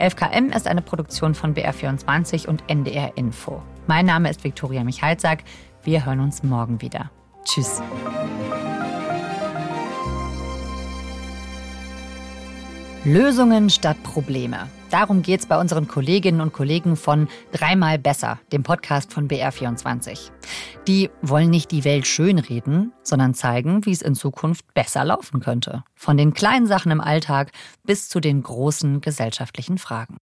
11KM 0.00 0.54
ist 0.54 0.66
eine 0.66 0.82
Produktion 0.82 1.34
von 1.34 1.54
BR24 1.54 2.46
und 2.48 2.62
NDR 2.68 3.16
Info. 3.16 3.62
Mein 3.86 4.06
Name 4.06 4.30
ist 4.30 4.44
Viktoria 4.44 4.84
Michalzack. 4.84 5.44
Wir 5.82 6.06
hören 6.06 6.20
uns 6.20 6.42
morgen 6.42 6.80
wieder. 6.80 7.10
Tschüss. 7.44 7.82
Lösungen 13.08 13.70
statt 13.70 13.96
Probleme. 14.02 14.68
Darum 14.90 15.22
geht 15.22 15.40
es 15.40 15.46
bei 15.46 15.58
unseren 15.58 15.88
Kolleginnen 15.88 16.42
und 16.42 16.52
Kollegen 16.52 16.94
von 16.94 17.26
Dreimal 17.52 17.98
Besser, 17.98 18.38
dem 18.52 18.62
Podcast 18.62 19.14
von 19.14 19.28
BR24. 19.28 20.30
Die 20.86 21.08
wollen 21.22 21.48
nicht 21.48 21.70
die 21.70 21.84
Welt 21.84 22.06
schönreden, 22.06 22.92
sondern 23.02 23.32
zeigen, 23.32 23.86
wie 23.86 23.92
es 23.92 24.02
in 24.02 24.14
Zukunft 24.14 24.74
besser 24.74 25.06
laufen 25.06 25.40
könnte. 25.40 25.84
Von 25.94 26.18
den 26.18 26.34
kleinen 26.34 26.66
Sachen 26.66 26.92
im 26.92 27.00
Alltag 27.00 27.50
bis 27.82 28.10
zu 28.10 28.20
den 28.20 28.42
großen 28.42 29.00
gesellschaftlichen 29.00 29.78
Fragen. 29.78 30.18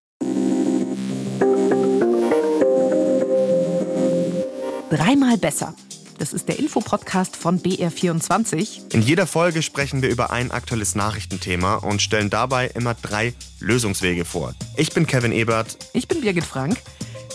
Dreimal 4.89 5.37
Besser 5.37 5.73
das 6.17 6.33
ist 6.33 6.47
der 6.47 6.59
Infopodcast 6.59 7.35
von 7.35 7.61
BR24. 7.61 8.93
In 8.93 9.01
jeder 9.01 9.27
Folge 9.27 9.61
sprechen 9.61 10.01
wir 10.01 10.09
über 10.09 10.31
ein 10.31 10.51
aktuelles 10.51 10.95
Nachrichtenthema 10.95 11.75
und 11.75 12.01
stellen 12.01 12.29
dabei 12.29 12.67
immer 12.67 12.93
drei 12.95 13.33
Lösungswege 13.59 14.25
vor. 14.25 14.53
Ich 14.75 14.93
bin 14.93 15.05
Kevin 15.05 15.31
Ebert. 15.31 15.77
Ich 15.93 16.07
bin 16.07 16.21
Birgit 16.21 16.45
Frank. 16.45 16.77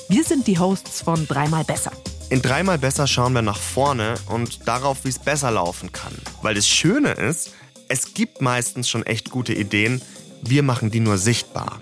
Wir 0.08 0.24
sind 0.24 0.46
die 0.46 0.58
Hosts 0.58 1.02
von 1.02 1.26
Dreimal 1.26 1.64
Besser. 1.64 1.92
In 2.30 2.42
Dreimal 2.42 2.78
Besser 2.78 3.06
schauen 3.06 3.34
wir 3.34 3.42
nach 3.42 3.58
vorne 3.58 4.14
und 4.28 4.66
darauf, 4.66 5.04
wie 5.04 5.10
es 5.10 5.18
besser 5.18 5.50
laufen 5.50 5.92
kann. 5.92 6.12
Weil 6.40 6.54
das 6.54 6.66
Schöne 6.66 7.12
ist, 7.12 7.52
es 7.88 8.14
gibt 8.14 8.40
meistens 8.40 8.88
schon 8.88 9.04
echt 9.04 9.30
gute 9.30 9.52
Ideen. 9.52 10.00
Wir 10.42 10.62
machen 10.62 10.90
die 10.90 11.00
nur 11.00 11.18
sichtbar. 11.18 11.80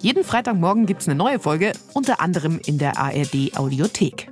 Jeden 0.00 0.24
Freitagmorgen 0.24 0.86
gibt 0.86 1.02
es 1.02 1.08
eine 1.08 1.16
neue 1.16 1.38
Folge, 1.38 1.72
unter 1.92 2.20
anderem 2.20 2.60
in 2.64 2.78
der 2.78 2.96
ARD 2.96 3.56
Audiothek. 3.56 4.30